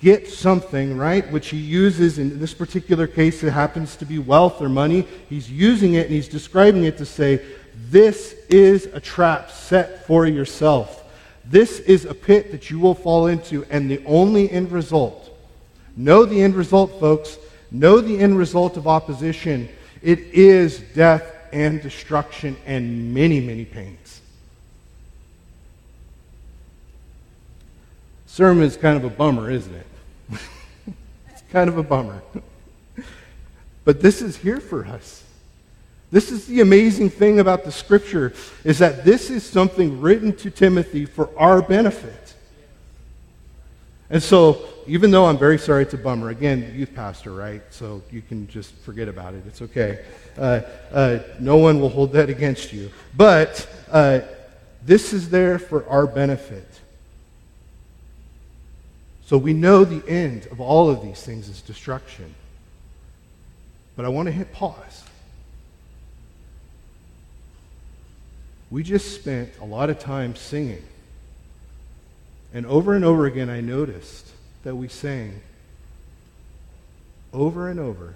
get 0.00 0.28
something, 0.28 0.96
right, 0.96 1.30
which 1.30 1.48
he 1.48 1.58
uses 1.58 2.18
in 2.18 2.40
this 2.40 2.54
particular 2.54 3.06
case, 3.06 3.42
it 3.42 3.52
happens 3.52 3.96
to 3.96 4.04
be 4.04 4.18
wealth 4.18 4.60
or 4.60 4.68
money. 4.68 5.06
He's 5.28 5.50
using 5.50 5.94
it 5.94 6.06
and 6.06 6.14
he's 6.14 6.28
describing 6.28 6.84
it 6.84 6.96
to 6.98 7.06
say, 7.06 7.44
this 7.74 8.34
is 8.48 8.86
a 8.86 9.00
trap 9.00 9.50
set 9.50 10.06
for 10.06 10.26
yourself. 10.26 11.04
This 11.44 11.80
is 11.80 12.04
a 12.04 12.14
pit 12.14 12.50
that 12.52 12.70
you 12.70 12.78
will 12.78 12.94
fall 12.94 13.26
into, 13.26 13.64
and 13.70 13.90
the 13.90 14.02
only 14.06 14.50
end 14.50 14.70
result, 14.70 15.36
know 15.96 16.24
the 16.24 16.42
end 16.42 16.54
result, 16.54 16.98
folks, 17.00 17.38
know 17.70 18.00
the 18.00 18.18
end 18.18 18.38
result 18.38 18.76
of 18.76 18.86
opposition. 18.86 19.68
It 20.02 20.20
is 20.20 20.80
death 20.94 21.24
and 21.52 21.82
destruction 21.82 22.56
and 22.66 23.12
many, 23.12 23.40
many 23.40 23.64
pains. 23.64 24.20
Sermon 28.26 28.62
is 28.62 28.76
kind 28.76 28.96
of 28.96 29.04
a 29.04 29.10
bummer, 29.10 29.50
isn't 29.50 29.74
it? 29.74 29.86
it's 31.30 31.42
kind 31.50 31.68
of 31.68 31.78
a 31.78 31.82
bummer. 31.82 32.22
but 33.84 34.00
this 34.00 34.22
is 34.22 34.36
here 34.36 34.60
for 34.60 34.84
us. 34.86 35.24
This 36.10 36.32
is 36.32 36.46
the 36.46 36.60
amazing 36.60 37.10
thing 37.10 37.38
about 37.38 37.64
the 37.64 37.70
scripture 37.70 38.32
is 38.64 38.78
that 38.80 39.04
this 39.04 39.30
is 39.30 39.44
something 39.44 40.00
written 40.00 40.34
to 40.38 40.50
Timothy 40.50 41.06
for 41.06 41.30
our 41.38 41.62
benefit. 41.62 42.34
And 44.10 44.20
so, 44.20 44.66
even 44.88 45.12
though 45.12 45.26
I'm 45.26 45.38
very 45.38 45.56
sorry 45.56 45.84
it's 45.84 45.94
a 45.94 45.98
bummer, 45.98 46.30
again, 46.30 46.72
youth 46.74 46.92
pastor, 46.96 47.32
right? 47.32 47.62
So 47.70 48.02
you 48.10 48.22
can 48.22 48.48
just 48.48 48.74
forget 48.78 49.06
about 49.06 49.34
it. 49.34 49.44
It's 49.46 49.62
okay. 49.62 50.04
Uh, 50.36 50.62
uh, 50.90 51.18
no 51.38 51.58
one 51.58 51.80
will 51.80 51.90
hold 51.90 52.12
that 52.14 52.28
against 52.28 52.72
you. 52.72 52.90
But 53.16 53.68
uh, 53.88 54.20
this 54.84 55.12
is 55.12 55.30
there 55.30 55.60
for 55.60 55.88
our 55.88 56.08
benefit. 56.08 56.66
So 59.30 59.38
we 59.38 59.52
know 59.52 59.84
the 59.84 60.04
end 60.08 60.48
of 60.48 60.60
all 60.60 60.90
of 60.90 61.04
these 61.04 61.22
things 61.22 61.48
is 61.48 61.62
destruction. 61.62 62.34
But 63.94 64.04
I 64.04 64.08
want 64.08 64.26
to 64.26 64.32
hit 64.32 64.52
pause. 64.52 65.04
We 68.72 68.82
just 68.82 69.14
spent 69.14 69.52
a 69.60 69.64
lot 69.64 69.88
of 69.88 70.00
time 70.00 70.34
singing. 70.34 70.82
And 72.52 72.66
over 72.66 72.96
and 72.96 73.04
over 73.04 73.24
again, 73.26 73.48
I 73.48 73.60
noticed 73.60 74.26
that 74.64 74.74
we 74.74 74.88
sang 74.88 75.40
over 77.32 77.68
and 77.68 77.78
over 77.78 78.14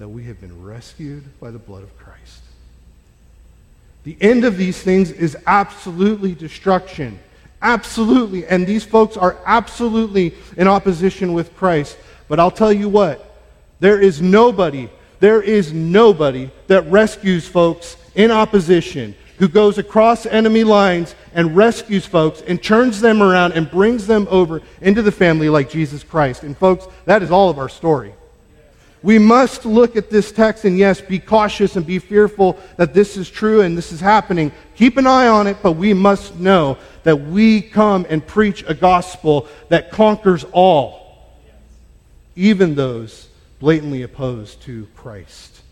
that 0.00 0.08
we 0.08 0.24
have 0.24 0.40
been 0.40 0.64
rescued 0.64 1.38
by 1.38 1.52
the 1.52 1.60
blood 1.60 1.84
of 1.84 1.96
Christ. 1.96 2.42
The 4.02 4.16
end 4.20 4.44
of 4.44 4.56
these 4.56 4.82
things 4.82 5.12
is 5.12 5.36
absolutely 5.46 6.34
destruction. 6.34 7.20
Absolutely. 7.60 8.46
And 8.46 8.66
these 8.66 8.84
folks 8.84 9.16
are 9.16 9.36
absolutely 9.44 10.34
in 10.56 10.68
opposition 10.68 11.32
with 11.32 11.54
Christ. 11.56 11.98
But 12.28 12.38
I'll 12.38 12.50
tell 12.50 12.72
you 12.72 12.88
what, 12.88 13.42
there 13.80 14.00
is 14.00 14.20
nobody, 14.20 14.88
there 15.20 15.42
is 15.42 15.72
nobody 15.72 16.50
that 16.66 16.88
rescues 16.90 17.48
folks 17.48 17.96
in 18.14 18.30
opposition, 18.30 19.14
who 19.38 19.48
goes 19.48 19.78
across 19.78 20.26
enemy 20.26 20.64
lines 20.64 21.14
and 21.32 21.56
rescues 21.56 22.04
folks 22.04 22.42
and 22.42 22.62
turns 22.62 23.00
them 23.00 23.22
around 23.22 23.52
and 23.52 23.70
brings 23.70 24.06
them 24.06 24.26
over 24.30 24.60
into 24.80 25.00
the 25.00 25.12
family 25.12 25.48
like 25.48 25.70
Jesus 25.70 26.02
Christ. 26.02 26.42
And 26.42 26.58
folks, 26.58 26.86
that 27.04 27.22
is 27.22 27.30
all 27.30 27.48
of 27.48 27.58
our 27.58 27.68
story. 27.68 28.12
We 29.02 29.18
must 29.18 29.64
look 29.64 29.96
at 29.96 30.10
this 30.10 30.32
text 30.32 30.64
and, 30.64 30.76
yes, 30.76 31.00
be 31.00 31.20
cautious 31.20 31.76
and 31.76 31.86
be 31.86 32.00
fearful 32.00 32.58
that 32.76 32.94
this 32.94 33.16
is 33.16 33.30
true 33.30 33.60
and 33.60 33.78
this 33.78 33.92
is 33.92 34.00
happening. 34.00 34.50
Keep 34.74 34.96
an 34.96 35.06
eye 35.06 35.28
on 35.28 35.46
it, 35.46 35.58
but 35.62 35.72
we 35.72 35.94
must 35.94 36.36
know 36.36 36.78
that 37.04 37.16
we 37.16 37.62
come 37.62 38.06
and 38.08 38.26
preach 38.26 38.64
a 38.66 38.74
gospel 38.74 39.46
that 39.68 39.92
conquers 39.92 40.44
all, 40.50 41.30
even 42.34 42.74
those 42.74 43.28
blatantly 43.60 44.02
opposed 44.02 44.62
to 44.62 44.88
Christ. 44.96 45.62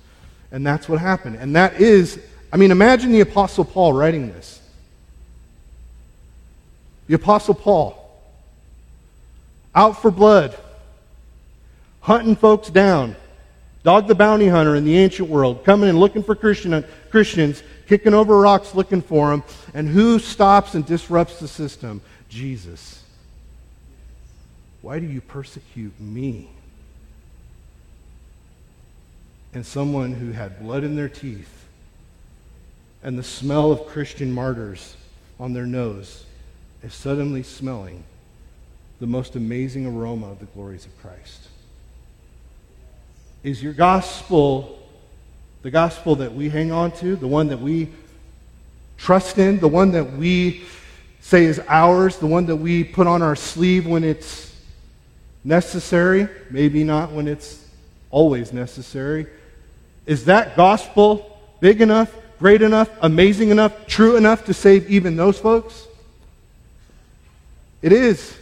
And 0.52 0.64
that's 0.64 0.88
what 0.88 1.00
happened. 1.00 1.36
And 1.36 1.56
that 1.56 1.80
is, 1.80 2.20
I 2.52 2.56
mean, 2.56 2.70
imagine 2.70 3.10
the 3.10 3.20
Apostle 3.20 3.64
Paul 3.64 3.92
writing 3.92 4.28
this. 4.28 4.60
The 7.08 7.14
Apostle 7.14 7.54
Paul, 7.54 8.02
out 9.74 10.00
for 10.00 10.10
blood 10.10 10.56
hunting 12.06 12.36
folks 12.36 12.70
down. 12.70 13.16
Dog 13.82 14.06
the 14.06 14.14
bounty 14.14 14.46
hunter 14.46 14.76
in 14.76 14.84
the 14.84 14.96
ancient 14.96 15.28
world, 15.28 15.64
coming 15.64 15.88
and 15.88 15.98
looking 15.98 16.22
for 16.22 16.36
Christian, 16.36 16.84
Christians, 17.10 17.64
kicking 17.88 18.14
over 18.14 18.38
rocks 18.38 18.76
looking 18.76 19.02
for 19.02 19.30
them. 19.30 19.42
And 19.74 19.88
who 19.88 20.20
stops 20.20 20.74
and 20.74 20.86
disrupts 20.86 21.40
the 21.40 21.48
system? 21.48 22.00
Jesus. 22.28 23.02
Why 24.82 25.00
do 25.00 25.06
you 25.06 25.20
persecute 25.20 25.98
me? 26.00 26.48
And 29.52 29.66
someone 29.66 30.12
who 30.12 30.30
had 30.30 30.60
blood 30.60 30.84
in 30.84 30.94
their 30.94 31.08
teeth 31.08 31.66
and 33.02 33.18
the 33.18 33.24
smell 33.24 33.72
of 33.72 33.86
Christian 33.86 34.30
martyrs 34.30 34.96
on 35.40 35.54
their 35.54 35.66
nose 35.66 36.24
is 36.84 36.94
suddenly 36.94 37.42
smelling 37.42 38.04
the 39.00 39.08
most 39.08 39.34
amazing 39.34 39.86
aroma 39.86 40.30
of 40.30 40.38
the 40.38 40.46
glories 40.46 40.86
of 40.86 40.96
Christ. 41.02 41.45
Is 43.46 43.62
your 43.62 43.74
gospel 43.74 44.76
the 45.62 45.70
gospel 45.70 46.16
that 46.16 46.34
we 46.34 46.48
hang 46.48 46.72
on 46.72 46.90
to, 46.96 47.14
the 47.14 47.28
one 47.28 47.46
that 47.46 47.60
we 47.60 47.90
trust 48.98 49.38
in, 49.38 49.60
the 49.60 49.68
one 49.68 49.92
that 49.92 50.14
we 50.14 50.64
say 51.20 51.44
is 51.44 51.60
ours, 51.68 52.18
the 52.18 52.26
one 52.26 52.46
that 52.46 52.56
we 52.56 52.82
put 52.82 53.06
on 53.06 53.22
our 53.22 53.36
sleeve 53.36 53.86
when 53.86 54.02
it's 54.02 54.52
necessary, 55.44 56.28
maybe 56.50 56.82
not 56.82 57.12
when 57.12 57.28
it's 57.28 57.64
always 58.10 58.52
necessary? 58.52 59.28
Is 60.06 60.24
that 60.24 60.56
gospel 60.56 61.38
big 61.60 61.80
enough, 61.80 62.12
great 62.40 62.62
enough, 62.62 62.90
amazing 63.00 63.50
enough, 63.50 63.86
true 63.86 64.16
enough 64.16 64.44
to 64.46 64.54
save 64.54 64.90
even 64.90 65.14
those 65.14 65.38
folks? 65.38 65.86
It 67.80 67.92
is. 67.92 68.36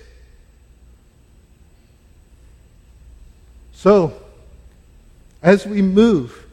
So, 3.74 4.23
as 5.44 5.66
we 5.66 5.82
move 5.82 6.46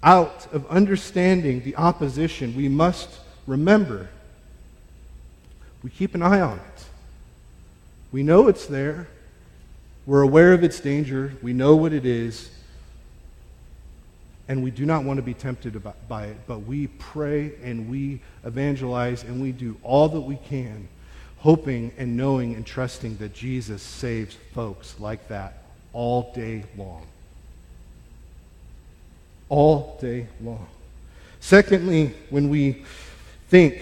out 0.00 0.46
of 0.52 0.64
understanding 0.68 1.62
the 1.64 1.74
opposition, 1.74 2.54
we 2.56 2.68
must 2.68 3.10
remember 3.46 4.08
we 5.82 5.90
keep 5.90 6.14
an 6.14 6.22
eye 6.22 6.40
on 6.40 6.58
it. 6.58 6.84
We 8.12 8.22
know 8.22 8.48
it's 8.48 8.66
there. 8.66 9.08
We're 10.06 10.22
aware 10.22 10.52
of 10.52 10.64
its 10.64 10.80
danger. 10.80 11.34
We 11.42 11.52
know 11.52 11.76
what 11.76 11.92
it 11.92 12.06
is. 12.06 12.50
And 14.48 14.62
we 14.62 14.70
do 14.70 14.86
not 14.86 15.04
want 15.04 15.18
to 15.18 15.22
be 15.22 15.34
tempted 15.34 15.80
by 16.08 16.26
it, 16.26 16.36
but 16.46 16.60
we 16.60 16.86
pray 16.86 17.52
and 17.62 17.90
we 17.90 18.20
evangelize 18.44 19.24
and 19.24 19.42
we 19.42 19.50
do 19.52 19.76
all 19.82 20.08
that 20.08 20.20
we 20.20 20.36
can, 20.36 20.88
hoping 21.38 21.92
and 21.98 22.16
knowing 22.16 22.54
and 22.54 22.64
trusting 22.64 23.16
that 23.18 23.32
Jesus 23.32 23.82
saves 23.82 24.36
folks 24.54 24.98
like 25.00 25.28
that 25.28 25.64
all 25.92 26.32
day 26.32 26.62
long. 26.76 27.06
All 29.48 29.96
day 30.00 30.26
long. 30.42 30.66
Secondly, 31.40 32.12
when 32.30 32.48
we 32.48 32.84
think, 33.48 33.80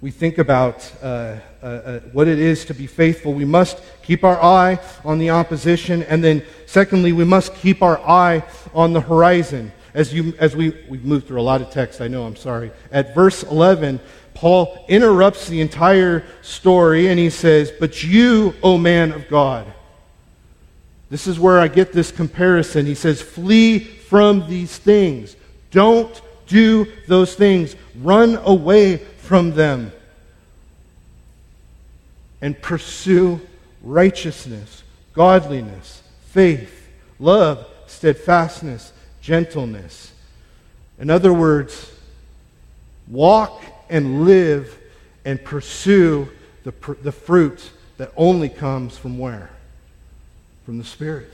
we 0.00 0.10
think 0.10 0.38
about 0.38 0.90
uh, 1.02 1.36
uh, 1.62 1.66
uh, 1.66 2.00
what 2.12 2.26
it 2.26 2.40
is 2.40 2.64
to 2.64 2.74
be 2.74 2.88
faithful, 2.88 3.32
we 3.32 3.44
must 3.44 3.80
keep 4.02 4.24
our 4.24 4.42
eye 4.42 4.80
on 5.04 5.18
the 5.18 5.30
opposition. 5.30 6.02
And 6.02 6.24
then, 6.24 6.42
secondly, 6.66 7.12
we 7.12 7.24
must 7.24 7.54
keep 7.54 7.82
our 7.82 8.00
eye 8.00 8.42
on 8.74 8.92
the 8.92 9.00
horizon. 9.00 9.70
As, 9.94 10.12
you, 10.12 10.34
as 10.38 10.56
we, 10.56 10.76
we've 10.88 11.04
moved 11.04 11.28
through 11.28 11.40
a 11.40 11.42
lot 11.42 11.60
of 11.60 11.70
text, 11.70 12.00
I 12.00 12.08
know, 12.08 12.24
I'm 12.24 12.36
sorry. 12.36 12.72
At 12.90 13.14
verse 13.14 13.44
11, 13.44 14.00
Paul 14.34 14.84
interrupts 14.88 15.48
the 15.48 15.60
entire 15.60 16.24
story 16.42 17.08
and 17.08 17.18
he 17.18 17.30
says, 17.30 17.70
But 17.78 18.02
you, 18.02 18.54
O 18.62 18.78
man 18.78 19.12
of 19.12 19.28
God, 19.28 19.72
this 21.10 21.26
is 21.26 21.38
where 21.38 21.60
I 21.60 21.68
get 21.68 21.92
this 21.92 22.10
comparison. 22.10 22.86
He 22.86 22.94
says, 22.94 23.20
Flee 23.20 23.99
from 24.10 24.48
these 24.48 24.76
things. 24.76 25.36
Don't 25.70 26.20
do 26.48 26.84
those 27.06 27.36
things. 27.36 27.76
Run 28.02 28.40
away 28.42 28.96
from 28.96 29.52
them. 29.52 29.92
And 32.40 32.60
pursue 32.60 33.40
righteousness, 33.84 34.82
godliness, 35.12 36.02
faith, 36.30 36.88
love, 37.20 37.64
steadfastness, 37.86 38.92
gentleness. 39.20 40.12
In 40.98 41.08
other 41.08 41.32
words, 41.32 41.92
walk 43.06 43.62
and 43.88 44.24
live 44.24 44.76
and 45.24 45.42
pursue 45.44 46.28
the, 46.64 46.72
the 47.04 47.12
fruit 47.12 47.70
that 47.98 48.10
only 48.16 48.48
comes 48.48 48.98
from 48.98 49.18
where? 49.18 49.50
From 50.66 50.78
the 50.78 50.84
Spirit, 50.84 51.32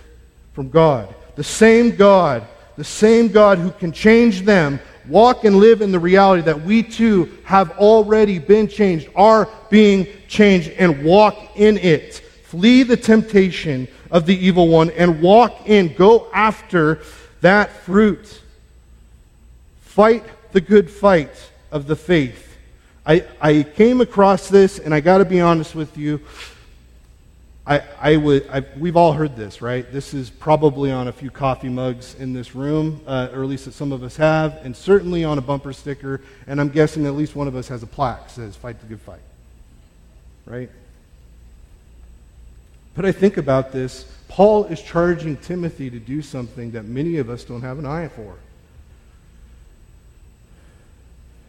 from 0.53 0.69
God. 0.69 1.15
The 1.37 1.45
same 1.45 1.97
God, 1.97 2.47
the 2.77 2.85
same 2.85 3.29
God 3.29 3.59
who 3.59 3.71
can 3.71 3.93
change 3.93 4.43
them, 4.43 4.81
walk 5.09 5.45
and 5.45 5.57
live 5.57 5.83
in 5.83 5.93
the 5.93 5.99
reality 5.99 6.43
that 6.43 6.63
we 6.63 6.83
too 6.83 7.39
have 7.45 7.71
already 7.79 8.39
been 8.39 8.69
changed, 8.69 9.09
are 9.15 9.49
being 9.71 10.07
changed, 10.29 10.71
and 10.71 11.05
walk 11.05 11.37
in 11.57 11.79
it. 11.79 12.23
Flee 12.45 12.83
the 12.83 12.97
temptation 12.97 13.89
of 14.11 14.27
the 14.27 14.37
evil 14.37 14.69
one 14.69 14.91
and 14.91 15.21
walk 15.21 15.69
in, 15.69 15.95
go 15.95 16.29
after 16.33 17.01
that 17.41 17.71
fruit. 17.71 18.43
Fight 19.81 20.25
the 20.53 20.61
good 20.61 20.91
fight 20.91 21.51
of 21.71 21.87
the 21.87 21.97
faith. 21.97 22.57
I, 23.05 23.25
I 23.41 23.63
came 23.63 24.01
across 24.01 24.49
this, 24.49 24.79
and 24.79 24.93
I 24.93 25.01
got 25.01 25.19
to 25.19 25.25
be 25.25 25.41
honest 25.41 25.75
with 25.75 25.97
you. 25.97 26.21
I, 27.67 27.83
I 28.01 28.17
would, 28.17 28.49
I, 28.49 28.65
we've 28.79 28.97
all 28.97 29.13
heard 29.13 29.35
this, 29.35 29.61
right? 29.61 29.91
This 29.91 30.15
is 30.15 30.31
probably 30.31 30.93
on 30.93 31.09
a 31.09 31.13
few 31.13 31.31
coffee 31.31 31.69
mugs 31.69 32.15
in 32.15 32.33
this 32.33 32.55
room, 32.55 33.01
uh, 33.09 33.31
or 33.33 33.43
at 33.43 33.49
least 33.49 33.65
that 33.65 33.73
some 33.75 33.91
of 33.91 34.05
us 34.05 34.17
have, 34.17 34.61
and 34.63 34.77
certainly 34.77 35.25
on 35.25 35.37
a 35.37 35.41
bumper 35.41 35.73
sticker, 35.73 36.21
and 36.47 36.61
I'm 36.61 36.69
guessing 36.69 37.07
at 37.07 37.15
least 37.15 37.35
one 37.35 37.49
of 37.49 37.57
us 37.57 37.67
has 37.67 37.83
a 37.83 37.87
plaque 37.87 38.29
that 38.29 38.31
says, 38.31 38.55
Fight 38.55 38.79
the 38.81 38.87
good 38.87 39.01
fight. 39.01 39.21
Right? 40.45 40.71
But 42.95 43.05
I 43.05 43.11
think 43.11 43.37
about 43.37 43.73
this. 43.73 44.05
Paul 44.29 44.65
is 44.67 44.81
charging 44.81 45.37
Timothy 45.37 45.91
to 45.91 45.99
do 45.99 46.23
something 46.23 46.71
that 46.71 46.85
many 46.85 47.19
of 47.19 47.29
us 47.29 47.43
don't 47.43 47.63
have 47.63 47.81
an 47.81 47.87
eye 47.87 48.07
for. 48.09 48.37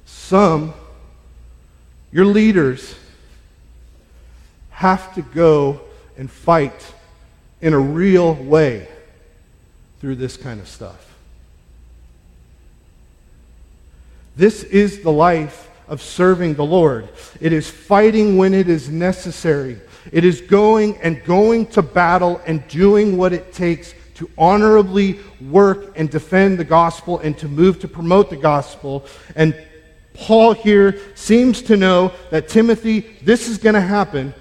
Some, 0.06 0.74
your 2.12 2.26
leaders, 2.26 2.96
have 4.72 5.14
to 5.14 5.22
go 5.22 5.82
and 6.18 6.30
fight 6.30 6.94
in 7.62 7.74
a 7.74 7.80
real 7.80 8.34
way 8.34 8.88
through 10.00 10.16
this 10.16 10.38
kind 10.38 10.60
of 10.60 10.68
stuff. 10.68 11.16
This 14.36 14.64
is 14.64 15.02
the 15.02 15.12
life 15.12 15.70
of 15.88 16.02
serving 16.02 16.56
the 16.56 16.66
Lord. 16.66 17.10
It 17.42 17.54
is 17.54 17.70
fighting 17.70 18.38
when 18.38 18.54
it 18.54 18.70
is 18.70 18.90
necessary. 18.90 19.80
It 20.12 20.24
is 20.24 20.42
going 20.42 20.98
and 20.98 21.24
going 21.24 21.68
to 21.68 21.82
battle 21.82 22.42
and 22.46 22.68
doing 22.68 23.18
what 23.18 23.34
it 23.34 23.52
takes 23.54 23.94
to 24.16 24.30
honorably 24.38 25.20
work 25.50 25.94
and 25.96 26.10
defend 26.10 26.58
the 26.58 26.64
gospel 26.64 27.20
and 27.20 27.38
to 27.38 27.48
move 27.48 27.80
to 27.80 27.88
promote 27.88 28.30
the 28.30 28.36
gospel. 28.36 29.06
And 29.36 29.56
Paul 30.14 30.54
here 30.54 31.00
seems 31.16 31.62
to 31.64 31.78
know 31.78 32.12
that 32.32 32.48
Timothy, 32.48 33.02
this 33.22 33.48
is 33.48 33.58
going 33.58 33.76
to 33.76 33.82
happen. 33.82 34.34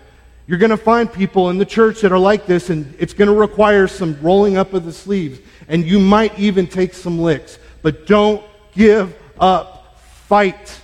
You're 0.46 0.59
going 0.59 0.70
to 0.70 0.76
find 0.76 1.12
people 1.12 1.50
in 1.50 1.59
the 1.59 1.66
church 1.66 2.02
that 2.02 2.12
are 2.12 2.18
like 2.18 2.46
this, 2.46 2.70
and 2.70 2.94
it's 2.98 3.12
going 3.12 3.28
to 3.28 3.35
require 3.35 3.88
some 3.88 4.16
rolling 4.22 4.56
up 4.56 4.74
of 4.74 4.85
the 4.85 4.92
sleeves. 4.92 5.40
And 5.68 5.85
you 5.85 5.98
might 5.98 6.38
even 6.38 6.68
take 6.68 6.94
some 6.94 7.18
licks. 7.18 7.59
But 7.82 8.06
don't 8.06 8.44
give 8.72 9.16
up. 9.40 9.98
Fight. 10.28 10.80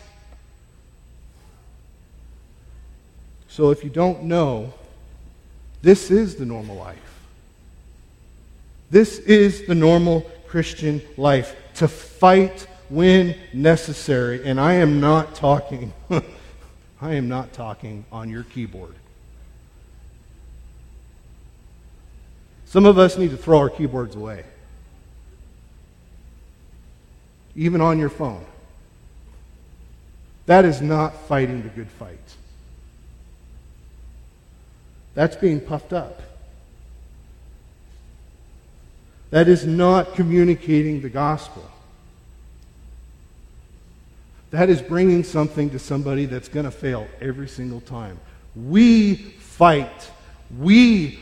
So 3.48 3.70
if 3.70 3.84
you 3.84 3.90
don't 3.90 4.24
know, 4.24 4.72
this 5.82 6.10
is 6.10 6.36
the 6.36 6.46
normal 6.46 6.76
life. 6.76 6.98
This 8.90 9.18
is 9.18 9.66
the 9.66 9.74
normal 9.74 10.22
Christian 10.46 11.00
life 11.16 11.56
to 11.76 11.88
fight 11.88 12.66
when 12.88 13.36
necessary. 13.52 14.44
And 14.44 14.60
I 14.60 14.74
am 14.74 15.00
not 15.00 15.34
talking, 15.34 15.92
I 17.00 17.14
am 17.14 17.28
not 17.28 17.52
talking 17.52 18.04
on 18.12 18.28
your 18.28 18.42
keyboard. 18.44 18.94
Some 22.72 22.86
of 22.86 22.96
us 22.96 23.18
need 23.18 23.32
to 23.32 23.36
throw 23.36 23.58
our 23.58 23.68
keyboards 23.68 24.16
away, 24.16 24.44
even 27.54 27.82
on 27.82 27.98
your 27.98 28.08
phone. 28.08 28.46
That 30.46 30.64
is 30.64 30.80
not 30.80 31.14
fighting 31.28 31.64
the 31.64 31.68
good 31.68 31.90
fight. 31.90 32.18
That's 35.12 35.36
being 35.36 35.60
puffed 35.60 35.92
up. 35.92 36.22
That 39.28 39.48
is 39.48 39.66
not 39.66 40.14
communicating 40.14 41.02
the 41.02 41.10
gospel. 41.10 41.70
That 44.50 44.70
is 44.70 44.80
bringing 44.80 45.24
something 45.24 45.68
to 45.68 45.78
somebody 45.78 46.24
that's 46.24 46.48
going 46.48 46.64
to 46.64 46.70
fail 46.70 47.06
every 47.20 47.48
single 47.48 47.82
time. 47.82 48.18
We 48.56 49.16
fight. 49.16 50.10
We 50.58 51.18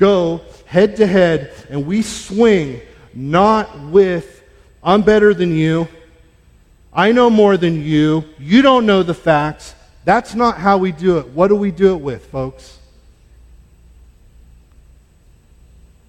go 0.00 0.40
head 0.64 0.96
to 0.96 1.06
head 1.06 1.52
and 1.70 1.86
we 1.86 2.02
swing 2.02 2.80
not 3.14 3.78
with, 3.80 4.42
I'm 4.82 5.02
better 5.02 5.32
than 5.32 5.54
you, 5.54 5.86
I 6.92 7.12
know 7.12 7.30
more 7.30 7.56
than 7.56 7.82
you, 7.82 8.24
you 8.38 8.62
don't 8.62 8.86
know 8.86 9.04
the 9.04 9.14
facts. 9.14 9.76
That's 10.04 10.34
not 10.34 10.56
how 10.58 10.78
we 10.78 10.90
do 10.90 11.18
it. 11.18 11.28
What 11.28 11.48
do 11.48 11.54
we 11.54 11.70
do 11.70 11.94
it 11.94 12.00
with, 12.00 12.26
folks? 12.26 12.78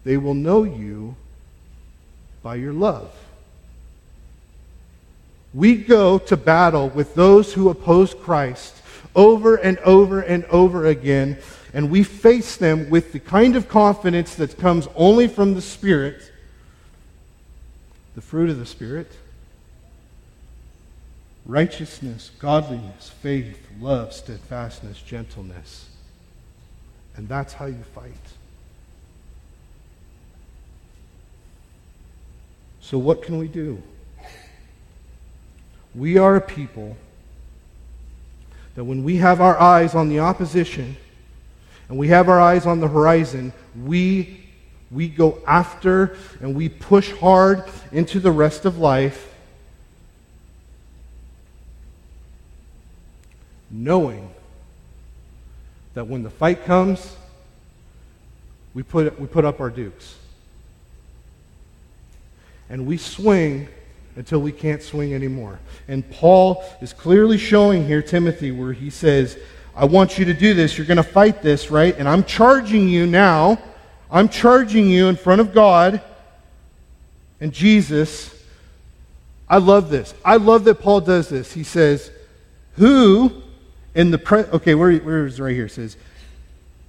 They 0.04 0.18
will 0.18 0.34
know 0.34 0.64
you 0.64 1.16
by 2.42 2.56
your 2.56 2.74
love. 2.74 3.14
We 5.54 5.76
go 5.76 6.18
to 6.18 6.38
battle 6.38 6.90
with 6.90 7.14
those 7.14 7.54
who 7.54 7.70
oppose 7.70 8.14
Christ 8.14 8.76
over 9.16 9.56
and 9.56 9.78
over 9.80 10.22
and 10.22 10.46
over 10.46 10.88
again, 10.88 11.38
and 11.74 11.90
we 11.90 12.04
face 12.04 12.58
them 12.58 12.90
with 12.90 13.14
the 13.14 13.20
kind 13.20 13.56
of 13.56 13.68
confidence 13.68 14.36
that 14.36 14.58
comes 14.58 14.88
only 14.96 15.28
from 15.28 15.54
the 15.54 15.62
Spirit, 15.62 16.32
the 18.16 18.22
fruit 18.22 18.50
of 18.50 18.60
the 18.60 18.66
Spirit 18.66 19.12
righteousness, 21.46 22.32
godliness, 22.40 23.10
faith, 23.22 23.58
love, 23.80 24.14
steadfastness, 24.14 25.02
gentleness. 25.02 25.90
And 27.16 27.28
that's 27.28 27.54
how 27.54 27.66
you 27.66 27.84
fight. 27.94 28.14
So, 32.80 32.98
what 32.98 33.22
can 33.22 33.38
we 33.38 33.48
do? 33.48 33.82
We 35.94 36.18
are 36.18 36.36
a 36.36 36.42
people 36.42 36.96
that 38.76 38.86
when 38.86 39.04
we 39.04 39.18
have 39.18 39.42
our 39.42 39.60
eyes 39.60 39.94
on 39.94 40.08
the 40.08 40.20
opposition 40.20 40.96
and 41.92 42.00
we 42.00 42.08
have 42.08 42.30
our 42.30 42.40
eyes 42.40 42.66
on 42.66 42.80
the 42.80 42.88
horizon, 42.88 43.52
we, 43.84 44.46
we 44.92 45.10
go 45.10 45.40
after 45.46 46.16
and 46.40 46.56
we 46.56 46.70
push 46.70 47.12
hard 47.18 47.66
into 47.92 48.22
the 48.22 48.32
rest 48.32 48.64
of 48.64 48.78
life, 48.78 49.36
knowing 53.70 54.32
that 55.94 56.08
when 56.08 56.24
the 56.24 56.30
fight 56.30 56.64
comes, 56.64 57.18
we 58.74 58.84
put, 58.84 59.20
we 59.20 59.28
put 59.28 59.44
up 59.44 59.60
our 59.60 59.70
dukes. 59.70 60.16
And 62.70 62.86
we 62.86 62.96
swing 62.96 63.68
until 64.16 64.40
we 64.40 64.54
can't 64.54 64.82
swing 64.82 65.14
anymore. 65.14 65.60
And 65.90 66.10
Paul 66.10 66.64
is 66.80 66.94
clearly 66.94 67.38
showing 67.38 67.86
here 67.86 68.02
Timothy 68.02 68.52
where 68.52 68.72
he 68.72 68.90
says, 68.90 69.38
I 69.76 69.86
want 69.86 70.18
you 70.18 70.26
to 70.26 70.34
do 70.34 70.54
this. 70.54 70.78
You're 70.78 70.88
going 70.88 70.98
to 70.98 71.04
fight 71.04 71.42
this, 71.42 71.72
right? 71.72 71.96
And 71.98 72.08
I'm 72.08 72.24
charging 72.24 72.88
you 72.88 73.08
now. 73.08 73.58
I'm 74.10 74.28
charging 74.28 74.88
you 74.88 75.08
in 75.08 75.16
front 75.16 75.42
of 75.42 75.54
God 75.54 76.02
and 77.40 77.54
Jesus. 77.54 78.36
I 79.50 79.58
love 79.58 79.90
this. 79.90 80.14
I 80.24 80.38
love 80.38 80.66
that 80.66 80.76
Paul 80.76 81.02
does 81.02 81.30
this. 81.30 81.54
He 81.54 81.64
says, 81.64 82.12
Who 82.76 83.42
in 83.96 84.12
the 84.12 84.18
pre- 84.18 84.44
okay, 84.44 84.76
where, 84.76 84.96
where 84.98 85.26
is 85.26 85.40
right 85.40 85.56
here? 85.56 85.66
It 85.66 85.72
says, 85.72 85.98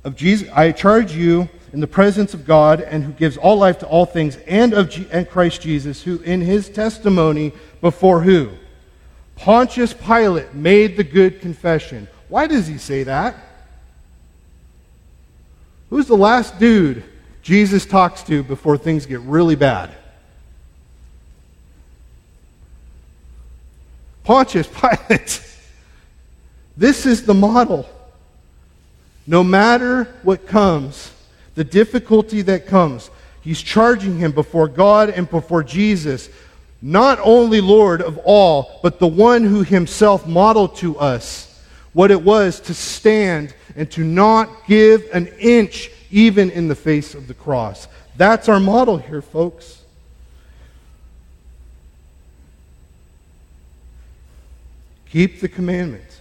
of 0.05 0.17
Jesus, 0.17 0.49
I 0.53 0.73
charge 0.73 1.15
you 1.15 1.49
in 1.73 1.81
the 1.81 1.87
presence 1.87 2.35
of 2.35 2.45
God 2.45 2.81
and 2.81 3.05
who 3.05 3.13
gives 3.13 3.37
all 3.37 3.57
life 3.57 3.79
to 3.79 3.87
all 3.87 4.05
things, 4.05 4.37
and 4.49 4.75
of 4.75 4.91
G- 4.91 5.07
and 5.13 5.29
Christ 5.29 5.63
Jesus, 5.63 6.03
who 6.03 6.19
in 6.21 6.41
his 6.41 6.69
testimony 6.69 7.53
before 7.81 8.23
who? 8.23 8.51
Pontius 9.37 9.95
Pilate 9.95 10.55
made 10.55 10.97
the 10.97 11.05
good 11.05 11.41
confession. 11.41 12.09
Why 12.33 12.47
does 12.47 12.67
he 12.67 12.79
say 12.79 13.03
that? 13.03 13.37
Who's 15.91 16.07
the 16.07 16.17
last 16.17 16.59
dude 16.59 17.05
Jesus 17.43 17.85
talks 17.85 18.23
to 18.23 18.43
before 18.43 18.79
things 18.79 19.05
get 19.05 19.21
really 19.21 19.55
bad? 19.55 19.91
Pontius 24.25 24.67
Pilate. 24.81 25.43
This 26.75 27.05
is 27.05 27.27
the 27.27 27.35
model. 27.35 27.87
No 29.27 29.45
matter 29.45 30.05
what 30.23 30.47
comes, 30.47 31.13
the 31.55 31.65
difficulty 31.65 32.41
that 32.41 32.67
comes, 32.67 33.11
he's 33.43 33.61
charging 33.61 34.17
him 34.17 34.33
before 34.33 34.69
God 34.69 35.11
and 35.11 35.29
before 35.29 35.63
Jesus, 35.63 36.31
not 36.81 37.19
only 37.23 37.61
Lord 37.61 38.01
of 38.01 38.17
all, 38.25 38.81
but 38.83 39.01
the 39.01 39.07
one 39.07 39.45
who 39.45 39.61
himself 39.61 40.27
modeled 40.27 40.77
to 40.77 40.97
us 40.97 41.52
what 41.93 42.11
it 42.11 42.23
was 42.23 42.61
to 42.61 42.75
stand 42.75 43.55
and 43.77 43.91
to 43.91 44.03
not 44.03 44.67
give 44.67 45.09
an 45.13 45.27
inch 45.39 45.91
even 46.11 46.51
in 46.51 46.69
the 46.69 46.75
face 46.75 47.15
of 47.15 47.29
the 47.29 47.35
cross. 47.35 47.89
That's 48.17 48.49
our 48.49 48.61
model 48.61 48.99
here, 48.99 49.23
folks. 49.23 49.83
Keep 55.11 55.41
the 55.41 55.49
commandments 55.49 56.21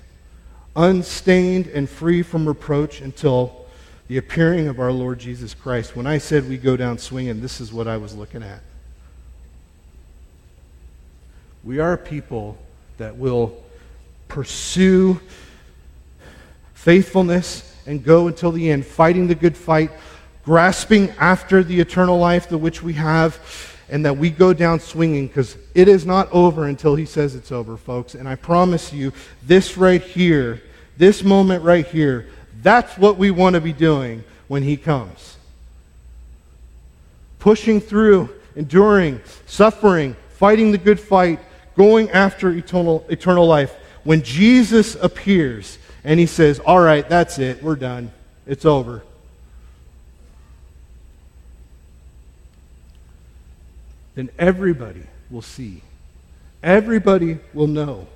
unstained 0.76 1.68
and 1.68 1.90
free 1.90 2.22
from 2.22 2.48
reproach 2.48 3.02
until 3.02 3.66
the 4.08 4.18
appearing 4.18 4.68
of 4.68 4.80
our 4.80 4.92
Lord 4.92 5.20
Jesus 5.20 5.54
Christ. 5.54 5.96
When 5.96 6.06
I 6.06 6.18
said 6.18 6.48
we 6.48 6.58
go 6.58 6.76
down 6.76 6.98
swinging, 6.98 7.40
this 7.40 7.62
is 7.62 7.72
what 7.72 7.88
I 7.88 7.96
was 7.96 8.14
looking 8.16 8.44
at. 8.44 8.62
We 11.64 11.80
are 11.80 11.96
people 11.96 12.58
that 12.98 13.16
will 13.16 13.64
pursue 14.28 15.20
faithfulness 16.82 17.76
and 17.86 18.04
go 18.04 18.28
until 18.28 18.52
the 18.52 18.72
end, 18.72 18.86
fighting 18.86 19.28
the 19.28 19.36
good 19.36 19.56
fight, 19.56 19.92
grasping 20.44 21.10
after 21.12 21.64
the 21.64 21.80
eternal 21.80 22.18
life, 22.18 22.50
the 22.50 22.58
which 22.58 22.82
we 22.82 22.94
have 22.94 23.40
and 23.92 24.06
that 24.06 24.18
we 24.18 24.30
go 24.30 24.54
down 24.54 24.80
swinging 24.80 25.28
because 25.28 25.58
it 25.76 25.88
is 25.88 26.06
not 26.06 26.32
over 26.32 26.66
until 26.66 26.96
he 26.96 27.06
says 27.06 27.36
it's 27.36 27.52
over, 27.52 27.76
folks. 27.76 28.16
And 28.16 28.28
I 28.28 28.36
promise 28.36 28.92
you, 28.94 29.12
this 29.44 29.78
right 29.78 30.02
here, 30.02 30.64
this 30.98 31.24
moment 31.24 31.64
right 31.64 31.86
here, 31.86 32.28
that's 32.64 32.98
what 32.98 33.18
we 33.18 33.32
want 33.32 33.56
to 33.56 33.62
be 33.62 33.74
doing 33.74 34.24
when 34.48 34.64
he 34.64 34.78
comes. 34.78 35.38
Pushing 37.38 37.82
through, 37.82 38.30
enduring, 38.56 39.20
suffering, 39.46 40.16
fighting 40.30 40.72
the 40.72 40.78
good 40.78 41.00
fight, 41.00 41.40
going 41.76 42.10
after 42.12 42.50
eternal, 42.50 43.06
eternal 43.10 43.46
life. 43.46 43.76
When 44.04 44.24
Jesus 44.24 44.96
appears 44.96 45.78
and 46.04 46.20
he 46.20 46.26
says, 46.26 46.60
All 46.60 46.80
right, 46.80 47.08
that's 47.08 47.40
it, 47.40 47.62
we're 47.64 47.76
done, 47.76 48.12
it's 48.46 48.66
over. 48.66 49.04
then 54.16 54.30
everybody 54.38 55.04
will 55.30 55.42
see. 55.42 55.82
Everybody 56.62 57.40
will 57.54 57.68
know. 57.68 58.08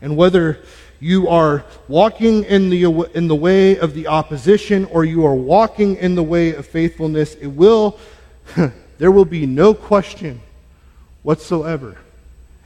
And 0.00 0.16
whether 0.16 0.60
you 1.00 1.28
are 1.28 1.64
walking 1.88 2.44
in 2.44 2.70
the, 2.70 2.84
in 3.14 3.28
the 3.28 3.34
way 3.34 3.78
of 3.78 3.94
the 3.94 4.06
opposition 4.06 4.84
or 4.86 5.04
you 5.04 5.26
are 5.26 5.34
walking 5.34 5.96
in 5.96 6.14
the 6.14 6.22
way 6.22 6.54
of 6.54 6.66
faithfulness, 6.66 7.34
it 7.34 7.48
will, 7.48 7.98
there 8.98 9.10
will 9.10 9.24
be 9.24 9.46
no 9.46 9.74
question 9.74 10.40
whatsoever. 11.22 11.96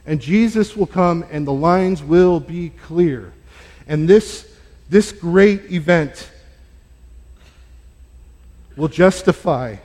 And 0.05 0.19
Jesus 0.19 0.75
will 0.75 0.85
come 0.85 1.25
and 1.31 1.47
the 1.47 1.53
lines 1.53 2.03
will 2.03 2.39
be 2.39 2.69
clear. 2.69 3.33
And 3.87 4.07
this, 4.07 4.52
this 4.93 5.11
great 5.11 5.71
event 5.71 6.29
will 8.75 8.87
justify 8.87 9.75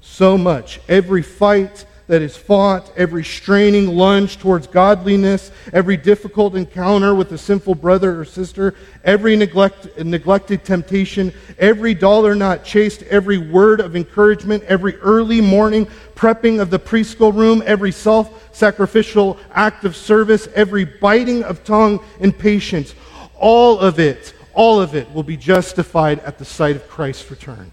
so 0.00 0.38
much. 0.38 0.78
Every 0.88 1.22
fight, 1.22 1.84
that 2.06 2.22
is 2.22 2.36
fought, 2.36 2.92
every 2.96 3.24
straining 3.24 3.88
lunge 3.88 4.38
towards 4.38 4.68
godliness, 4.68 5.50
every 5.72 5.96
difficult 5.96 6.54
encounter 6.54 7.16
with 7.16 7.32
a 7.32 7.38
sinful 7.38 7.74
brother 7.74 8.20
or 8.20 8.24
sister, 8.24 8.76
every 9.02 9.34
neglect, 9.34 9.98
neglected 9.98 10.64
temptation, 10.64 11.32
every 11.58 11.92
dollar 11.92 12.36
not 12.36 12.64
chased, 12.64 13.02
every 13.04 13.38
word 13.38 13.80
of 13.80 13.96
encouragement, 13.96 14.62
every 14.64 14.96
early 14.98 15.40
morning 15.40 15.86
prepping 16.14 16.60
of 16.60 16.70
the 16.70 16.78
preschool 16.78 17.34
room, 17.34 17.60
every 17.66 17.90
self 17.90 18.54
sacrificial 18.54 19.36
act 19.52 19.84
of 19.84 19.96
service, 19.96 20.46
every 20.54 20.84
biting 20.84 21.42
of 21.42 21.64
tongue 21.64 21.98
and 22.20 22.38
patience, 22.38 22.94
all 23.42 23.80
of 23.80 23.98
it, 23.98 24.32
all 24.54 24.80
of 24.80 24.94
it 24.94 25.12
will 25.12 25.24
be 25.24 25.36
justified 25.36 26.20
at 26.20 26.38
the 26.38 26.44
sight 26.44 26.76
of 26.76 26.88
Christ's 26.88 27.28
return. 27.28 27.72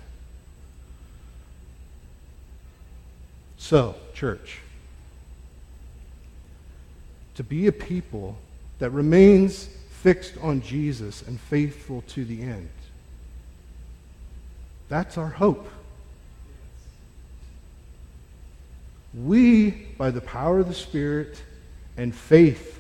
So, 3.60 3.96
church. 4.16 4.62
To 7.36 7.44
be 7.44 7.68
a 7.68 7.72
people 7.72 8.36
that 8.80 8.90
remains 8.90 9.70
fixed 10.02 10.34
on 10.42 10.62
Jesus 10.64 11.22
and 11.22 11.40
faithful 11.40 12.04
to 12.08 12.26
the 12.26 12.42
end. 12.42 12.70
That's 14.90 15.20
our 15.20 15.30
hope. 15.30 15.70
We, 19.14 19.70
by 20.00 20.10
the 20.10 20.22
power 20.22 20.60
of 20.60 20.68
the 20.68 20.74
Spirit 20.74 21.44
and 21.96 22.16
faith 22.16 22.80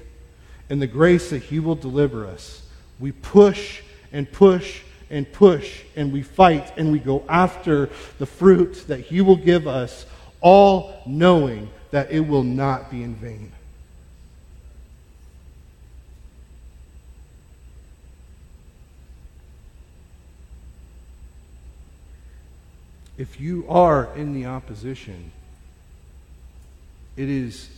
and 0.72 0.82
the 0.82 0.88
grace 0.88 1.30
that 1.30 1.44
He 1.44 1.60
will 1.60 1.76
deliver 1.76 2.26
us, 2.26 2.64
we 3.00 3.12
push 3.12 3.82
and 4.12 4.32
push 4.32 4.82
and 5.10 5.32
push 5.32 5.82
and 5.96 6.12
we 6.12 6.22
fight 6.22 6.74
and 6.78 6.92
we 6.92 7.00
go 7.00 7.24
after 7.28 7.90
the 8.18 8.26
fruit 8.26 8.86
that 8.88 9.00
He 9.00 9.22
will 9.22 9.36
give 9.36 9.68
us, 9.68 10.06
all 10.42 11.02
knowing 11.06 11.70
that 11.92 12.12
it 12.12 12.22
will 12.22 12.44
not 12.44 12.92
be 12.92 13.04
in 13.04 13.16
vain. 13.16 13.52
If 23.18 23.38
you 23.38 23.66
are 23.68 24.16
in 24.16 24.34
the 24.34 24.46
opposition, 24.46 25.32
it 27.18 27.28
is 27.28 27.70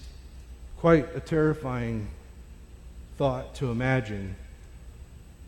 quite 0.77 1.15
a 1.15 1.19
terrifying 1.19 2.09
thought 3.17 3.55
to 3.55 3.71
imagine 3.71 4.35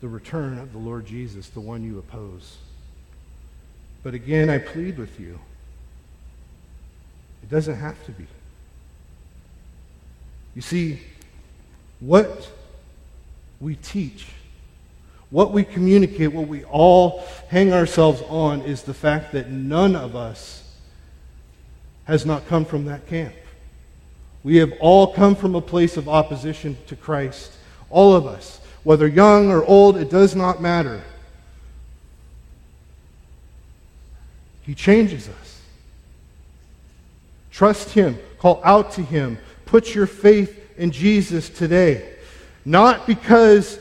the 0.03 0.09
return 0.09 0.59
of 0.59 0.73
the 0.73 0.77
Lord 0.77 1.05
Jesus, 1.05 1.47
the 1.47 1.61
one 1.61 1.81
you 1.81 1.97
oppose. 1.97 2.57
But 4.03 4.13
again, 4.13 4.49
I 4.49 4.57
plead 4.57 4.97
with 4.97 5.17
you. 5.17 5.39
It 7.41 7.49
doesn't 7.49 7.77
have 7.77 8.05
to 8.07 8.11
be. 8.11 8.27
You 10.55 10.61
see, 10.61 10.99
what 12.01 12.51
we 13.61 13.77
teach, 13.77 14.27
what 15.29 15.53
we 15.53 15.63
communicate, 15.63 16.33
what 16.33 16.49
we 16.49 16.65
all 16.65 17.23
hang 17.47 17.71
ourselves 17.71 18.21
on 18.27 18.59
is 18.63 18.83
the 18.83 18.93
fact 18.93 19.31
that 19.31 19.51
none 19.51 19.95
of 19.95 20.17
us 20.17 20.69
has 22.03 22.25
not 22.25 22.45
come 22.47 22.65
from 22.65 22.83
that 22.85 23.07
camp. 23.07 23.33
We 24.43 24.57
have 24.57 24.73
all 24.81 25.13
come 25.13 25.37
from 25.37 25.55
a 25.55 25.61
place 25.61 25.95
of 25.95 26.09
opposition 26.09 26.75
to 26.87 26.97
Christ. 26.97 27.53
All 27.89 28.13
of 28.13 28.27
us. 28.27 28.59
Whether 28.83 29.07
young 29.07 29.49
or 29.49 29.63
old, 29.63 29.97
it 29.97 30.09
does 30.09 30.35
not 30.35 30.61
matter. 30.61 31.01
He 34.63 34.75
changes 34.75 35.27
us. 35.27 35.61
Trust 37.51 37.89
Him. 37.89 38.17
Call 38.39 38.61
out 38.63 38.93
to 38.93 39.01
Him. 39.01 39.37
Put 39.65 39.93
your 39.93 40.07
faith 40.07 40.59
in 40.77 40.91
Jesus 40.91 41.49
today. 41.49 42.15
Not 42.65 43.05
because 43.05 43.79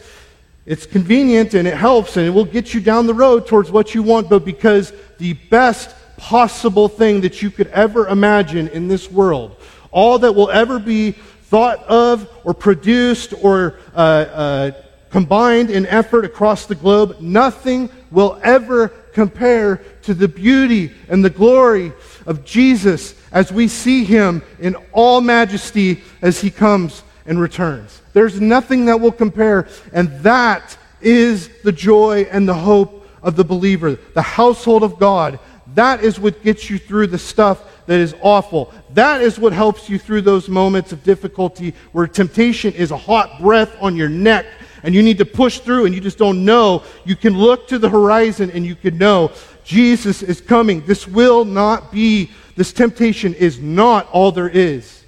it's 0.66 0.86
convenient 0.86 1.54
and 1.54 1.66
it 1.66 1.74
helps 1.74 2.16
and 2.16 2.26
it 2.26 2.30
will 2.30 2.44
get 2.44 2.74
you 2.74 2.80
down 2.80 3.06
the 3.06 3.14
road 3.14 3.46
towards 3.46 3.70
what 3.70 3.94
you 3.94 4.02
want, 4.02 4.28
but 4.28 4.44
because 4.44 4.92
the 5.18 5.32
best 5.32 5.94
possible 6.16 6.88
thing 6.88 7.20
that 7.22 7.42
you 7.42 7.50
could 7.50 7.66
ever 7.68 8.06
imagine 8.08 8.68
in 8.68 8.88
this 8.88 9.10
world, 9.10 9.56
all 9.90 10.18
that 10.20 10.32
will 10.32 10.50
ever 10.50 10.78
be 10.78 11.12
thought 11.12 11.82
of 11.84 12.28
or 12.44 12.54
produced 12.54 13.34
or 13.42 13.78
uh, 13.94 13.98
uh, 13.98 14.70
combined 15.12 15.70
in 15.70 15.86
effort 15.86 16.24
across 16.24 16.66
the 16.66 16.74
globe, 16.74 17.20
nothing 17.20 17.90
will 18.10 18.40
ever 18.42 18.88
compare 19.12 19.76
to 20.00 20.14
the 20.14 20.26
beauty 20.26 20.90
and 21.08 21.22
the 21.22 21.30
glory 21.30 21.92
of 22.26 22.44
Jesus 22.44 23.14
as 23.30 23.52
we 23.52 23.68
see 23.68 24.04
him 24.04 24.42
in 24.58 24.74
all 24.90 25.20
majesty 25.20 26.02
as 26.22 26.40
he 26.40 26.50
comes 26.50 27.02
and 27.26 27.38
returns. 27.38 28.00
There's 28.14 28.40
nothing 28.40 28.86
that 28.86 29.00
will 29.00 29.12
compare, 29.12 29.68
and 29.92 30.10
that 30.20 30.76
is 31.02 31.50
the 31.62 31.72
joy 31.72 32.26
and 32.30 32.48
the 32.48 32.54
hope 32.54 33.06
of 33.22 33.36
the 33.36 33.44
believer, 33.44 33.98
the 34.14 34.22
household 34.22 34.82
of 34.82 34.98
God. 34.98 35.38
That 35.74 36.02
is 36.02 36.18
what 36.18 36.42
gets 36.42 36.70
you 36.70 36.78
through 36.78 37.08
the 37.08 37.18
stuff 37.18 37.62
that 37.86 38.00
is 38.00 38.14
awful. 38.22 38.72
That 38.94 39.20
is 39.20 39.38
what 39.38 39.52
helps 39.52 39.88
you 39.90 39.98
through 39.98 40.22
those 40.22 40.48
moments 40.48 40.92
of 40.92 41.04
difficulty 41.04 41.74
where 41.92 42.06
temptation 42.06 42.72
is 42.72 42.90
a 42.90 42.96
hot 42.96 43.40
breath 43.40 43.76
on 43.80 43.96
your 43.96 44.08
neck 44.08 44.46
and 44.82 44.94
you 44.94 45.02
need 45.02 45.18
to 45.18 45.24
push 45.24 45.58
through 45.58 45.86
and 45.86 45.94
you 45.94 46.00
just 46.00 46.18
don't 46.18 46.44
know. 46.44 46.82
You 47.04 47.16
can 47.16 47.36
look 47.36 47.68
to 47.68 47.78
the 47.78 47.88
horizon 47.88 48.50
and 48.50 48.66
you 48.66 48.74
can 48.74 48.98
know 48.98 49.32
Jesus 49.64 50.22
is 50.22 50.40
coming. 50.40 50.84
This 50.86 51.06
will 51.06 51.44
not 51.44 51.92
be, 51.92 52.30
this 52.56 52.72
temptation 52.72 53.34
is 53.34 53.58
not 53.60 54.08
all 54.10 54.32
there 54.32 54.48
is. 54.48 55.04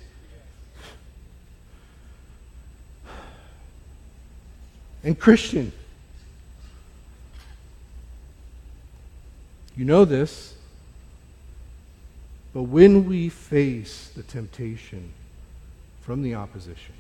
And 5.03 5.18
Christian, 5.18 5.70
you 9.77 9.85
know 9.85 10.05
this. 10.05 10.55
But 12.55 12.62
when 12.62 13.07
we 13.07 13.29
face 13.29 14.11
the 14.14 14.22
temptation 14.22 15.12
from 16.03 16.22
the 16.22 16.37
opposition, 16.37 16.95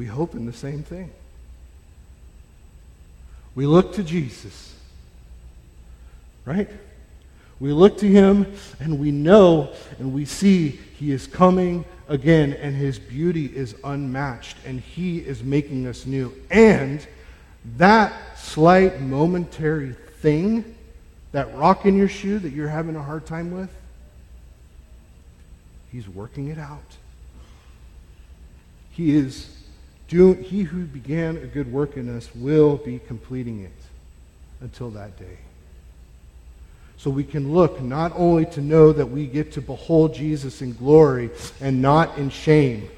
we 0.00 0.06
hope 0.06 0.34
in 0.34 0.46
the 0.46 0.52
same 0.54 0.82
thing. 0.82 1.10
We 3.54 3.66
look 3.66 3.92
to 3.96 4.02
Jesus, 4.02 4.74
right? 6.46 6.70
We 7.58 7.74
look 7.74 7.98
to 7.98 8.08
him 8.08 8.50
and 8.78 8.98
we 8.98 9.10
know 9.10 9.74
and 9.98 10.14
we 10.14 10.24
see 10.24 10.68
he 10.68 11.12
is 11.12 11.26
coming 11.26 11.84
again 12.08 12.54
and 12.54 12.74
his 12.74 12.98
beauty 12.98 13.54
is 13.54 13.74
unmatched 13.84 14.56
and 14.64 14.80
he 14.80 15.18
is 15.18 15.44
making 15.44 15.86
us 15.86 16.06
new. 16.06 16.34
And 16.50 17.06
that 17.76 18.38
slight 18.38 19.02
momentary 19.02 19.92
thing 20.22 20.76
that 21.32 21.54
rock 21.54 21.84
in 21.84 21.94
your 21.94 22.08
shoe 22.08 22.38
that 22.38 22.54
you're 22.54 22.68
having 22.68 22.96
a 22.96 23.02
hard 23.02 23.26
time 23.26 23.50
with, 23.50 23.68
He's 25.92 26.08
working 26.08 26.48
it 26.48 26.56
out. 26.58 26.96
He 28.92 29.14
is 29.14 29.59
doing, 30.10 30.42
He 30.42 30.62
who 30.62 30.84
began 30.84 31.36
a 31.38 31.46
good 31.46 31.72
work 31.72 31.96
in 31.96 32.14
us 32.14 32.28
will 32.34 32.76
be 32.76 32.98
completing 32.98 33.62
it 33.62 33.72
until 34.60 34.90
that 34.90 35.18
day. 35.18 35.38
So 36.98 37.08
we 37.08 37.24
can 37.24 37.54
look 37.54 37.80
not 37.80 38.12
only 38.14 38.44
to 38.46 38.60
know 38.60 38.92
that 38.92 39.06
we 39.06 39.26
get 39.26 39.52
to 39.52 39.62
behold 39.62 40.12
Jesus 40.12 40.60
in 40.60 40.74
glory 40.74 41.30
and 41.60 41.80
not 41.80 42.18
in 42.18 42.28
shame, 42.28 42.90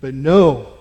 but 0.00 0.14
know 0.14 0.74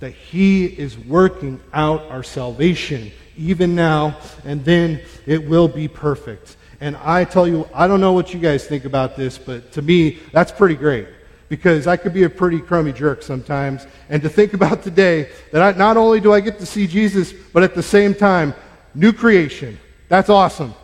that 0.00 0.12
He 0.12 0.66
is 0.66 0.98
working 0.98 1.58
out 1.72 2.02
our 2.10 2.22
salvation 2.22 3.12
even 3.38 3.74
now, 3.74 4.18
and 4.44 4.62
then 4.64 5.00
it 5.24 5.48
will 5.48 5.68
be 5.68 5.88
perfect. 5.88 6.56
And 6.80 6.96
I 6.96 7.24
tell 7.24 7.48
you, 7.48 7.66
I 7.72 7.86
don't 7.86 8.00
know 8.00 8.12
what 8.12 8.34
you 8.34 8.40
guys 8.40 8.66
think 8.66 8.84
about 8.84 9.16
this, 9.16 9.38
but 9.38 9.72
to 9.72 9.82
me, 9.82 10.18
that's 10.32 10.52
pretty 10.52 10.74
great. 10.74 11.08
Because 11.48 11.86
I 11.86 11.96
could 11.96 12.12
be 12.12 12.24
a 12.24 12.30
pretty 12.30 12.58
crummy 12.58 12.92
jerk 12.92 13.22
sometimes. 13.22 13.86
And 14.08 14.22
to 14.22 14.28
think 14.28 14.52
about 14.52 14.82
today 14.82 15.30
that 15.52 15.62
I, 15.62 15.78
not 15.78 15.96
only 15.96 16.20
do 16.20 16.32
I 16.32 16.40
get 16.40 16.58
to 16.58 16.66
see 16.66 16.86
Jesus, 16.86 17.32
but 17.52 17.62
at 17.62 17.74
the 17.74 17.82
same 17.82 18.14
time, 18.14 18.54
new 18.94 19.12
creation. 19.12 19.78
That's 20.08 20.28
awesome. 20.28 20.74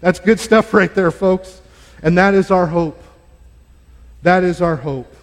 That's 0.00 0.18
good 0.18 0.40
stuff 0.40 0.74
right 0.74 0.92
there, 0.94 1.10
folks. 1.10 1.60
And 2.02 2.18
that 2.18 2.34
is 2.34 2.50
our 2.50 2.66
hope. 2.66 3.02
That 4.22 4.44
is 4.44 4.60
our 4.60 4.76
hope. 4.76 5.14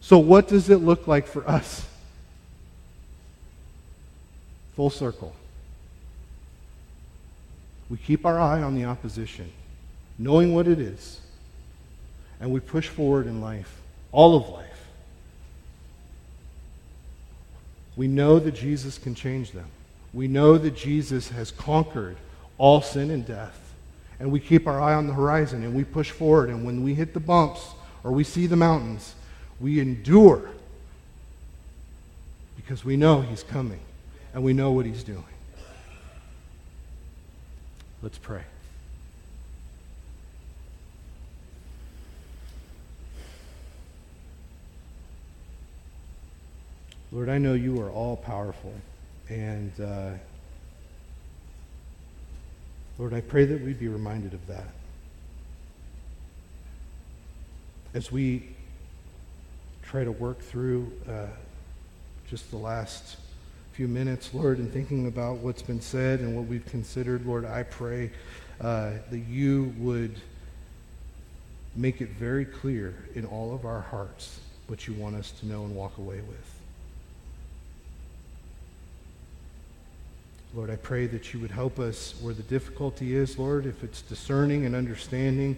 So, 0.00 0.18
what 0.18 0.48
does 0.48 0.70
it 0.70 0.78
look 0.78 1.06
like 1.06 1.26
for 1.26 1.46
us? 1.48 1.86
Full 4.76 4.90
circle. 4.90 5.34
We 7.90 7.96
keep 7.98 8.24
our 8.24 8.38
eye 8.38 8.62
on 8.62 8.74
the 8.74 8.84
opposition, 8.84 9.50
knowing 10.16 10.54
what 10.54 10.68
it 10.68 10.78
is, 10.78 11.20
and 12.40 12.52
we 12.52 12.60
push 12.60 12.88
forward 12.88 13.26
in 13.26 13.40
life, 13.40 13.79
all 14.12 14.36
of 14.36 14.48
life. 14.48 14.66
We 17.96 18.08
know 18.08 18.38
that 18.38 18.52
Jesus 18.52 18.98
can 18.98 19.14
change 19.14 19.52
them. 19.52 19.66
We 20.12 20.26
know 20.26 20.58
that 20.58 20.74
Jesus 20.74 21.28
has 21.30 21.50
conquered 21.50 22.16
all 22.58 22.80
sin 22.80 23.10
and 23.10 23.26
death. 23.26 23.74
And 24.18 24.30
we 24.30 24.40
keep 24.40 24.66
our 24.66 24.80
eye 24.80 24.94
on 24.94 25.06
the 25.06 25.14
horizon 25.14 25.62
and 25.64 25.74
we 25.74 25.84
push 25.84 26.10
forward. 26.10 26.50
And 26.50 26.64
when 26.64 26.82
we 26.82 26.94
hit 26.94 27.14
the 27.14 27.20
bumps 27.20 27.66
or 28.04 28.12
we 28.12 28.24
see 28.24 28.46
the 28.46 28.56
mountains, 28.56 29.14
we 29.60 29.80
endure 29.80 30.50
because 32.56 32.84
we 32.84 32.96
know 32.96 33.20
He's 33.20 33.42
coming 33.42 33.80
and 34.34 34.42
we 34.42 34.52
know 34.52 34.72
what 34.72 34.86
He's 34.86 35.02
doing. 35.02 35.24
Let's 38.02 38.18
pray. 38.18 38.42
Lord, 47.12 47.28
I 47.28 47.38
know 47.38 47.54
you 47.54 47.80
are 47.80 47.90
all 47.90 48.16
powerful. 48.16 48.72
And 49.28 49.72
uh, 49.80 50.10
Lord, 52.98 53.14
I 53.14 53.20
pray 53.20 53.44
that 53.46 53.62
we 53.62 53.72
be 53.72 53.88
reminded 53.88 54.32
of 54.32 54.46
that. 54.46 54.68
As 57.94 58.12
we 58.12 58.48
try 59.82 60.04
to 60.04 60.12
work 60.12 60.40
through 60.40 60.92
uh, 61.08 61.26
just 62.28 62.50
the 62.50 62.56
last 62.56 63.16
few 63.72 63.88
minutes, 63.88 64.32
Lord, 64.32 64.60
in 64.60 64.70
thinking 64.70 65.08
about 65.08 65.38
what's 65.38 65.62
been 65.62 65.80
said 65.80 66.20
and 66.20 66.36
what 66.36 66.46
we've 66.46 66.66
considered, 66.66 67.26
Lord, 67.26 67.44
I 67.44 67.64
pray 67.64 68.12
uh, 68.60 68.92
that 69.10 69.18
you 69.18 69.74
would 69.78 70.20
make 71.74 72.00
it 72.00 72.10
very 72.10 72.44
clear 72.44 72.94
in 73.16 73.24
all 73.24 73.52
of 73.52 73.64
our 73.64 73.80
hearts 73.80 74.38
what 74.68 74.86
you 74.86 74.94
want 74.94 75.16
us 75.16 75.32
to 75.40 75.46
know 75.46 75.64
and 75.64 75.74
walk 75.74 75.98
away 75.98 76.20
with. 76.20 76.59
Lord, 80.52 80.68
I 80.68 80.76
pray 80.76 81.06
that 81.06 81.32
you 81.32 81.38
would 81.38 81.52
help 81.52 81.78
us 81.78 82.14
where 82.20 82.34
the 82.34 82.42
difficulty 82.42 83.14
is, 83.14 83.38
Lord, 83.38 83.66
if 83.66 83.84
it's 83.84 84.02
discerning 84.02 84.66
and 84.66 84.74
understanding 84.74 85.56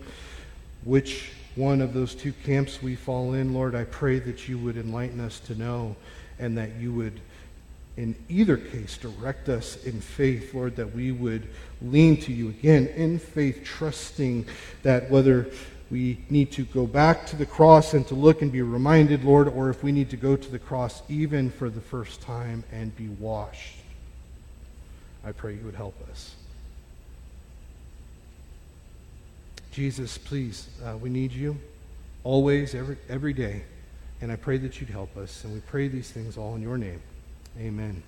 which 0.85 1.33
one 1.55 1.81
of 1.81 1.95
those 1.95 2.15
two 2.15 2.35
camps 2.45 2.83
we 2.83 2.95
fall 2.95 3.33
in, 3.33 3.55
Lord, 3.55 3.75
I 3.75 3.85
pray 3.85 4.19
that 4.19 4.49
you 4.49 4.59
would 4.59 4.77
enlighten 4.77 5.19
us 5.19 5.41
to 5.41 5.55
know 5.55 5.97
and 6.39 6.59
that 6.59 6.75
you 6.77 6.93
would, 6.93 7.21
in 7.97 8.15
either 8.29 8.59
case, 8.59 8.99
direct 8.99 9.49
us 9.49 9.83
in 9.85 9.99
faith, 9.99 10.53
Lord, 10.53 10.77
that 10.77 10.95
we 10.95 11.11
would 11.11 11.49
lean 11.81 12.19
to 12.19 12.33
you 12.33 12.51
again 12.51 12.87
in 12.89 13.19
faith, 13.19 13.65
trusting 13.65 14.45
that 14.83 15.11
whether 15.11 15.47
we 15.91 16.19
need 16.29 16.53
to 16.53 16.67
go 16.67 16.87
back 16.87 17.25
to 17.29 17.37
the 17.37 17.47
cross 17.47 17.95
and 17.95 18.07
to 18.09 18.15
look 18.15 18.43
and 18.43 18.53
be 18.53 18.61
reminded, 18.61 19.25
Lord, 19.25 19.49
or 19.49 19.71
if 19.71 19.83
we 19.83 19.91
need 19.91 20.11
to 20.11 20.19
go 20.19 20.37
to 20.37 20.51
the 20.51 20.59
cross 20.59 21.03
even 21.09 21.51
for 21.51 21.71
the 21.71 21.81
first 21.81 22.21
time 22.21 22.63
and 22.71 22.95
be 22.95 23.09
washed. 23.09 23.82
I 25.25 25.33
pray 25.33 25.55
you 25.55 25.65
would 25.65 25.75
help 25.75 25.95
us. 26.11 26.35
Jesus, 29.71 30.19
please, 30.19 30.69
uh, 30.85 30.97
we 30.97 31.09
need 31.09 31.33
you 31.33 31.57
always, 32.25 32.75
every, 32.75 32.99
every 33.09 33.33
day. 33.33 33.63
And 34.21 34.31
I 34.31 34.37
pray 34.37 34.59
that 34.59 34.81
you'd 34.81 34.91
help 34.91 35.17
us. 35.17 35.45
And 35.45 35.53
we 35.53 35.61
pray 35.61 35.89
these 35.89 36.11
things 36.11 36.37
all 36.37 36.55
in 36.55 36.63
your 36.63 36.79
name. 36.79 37.01
Amen. 37.59 38.03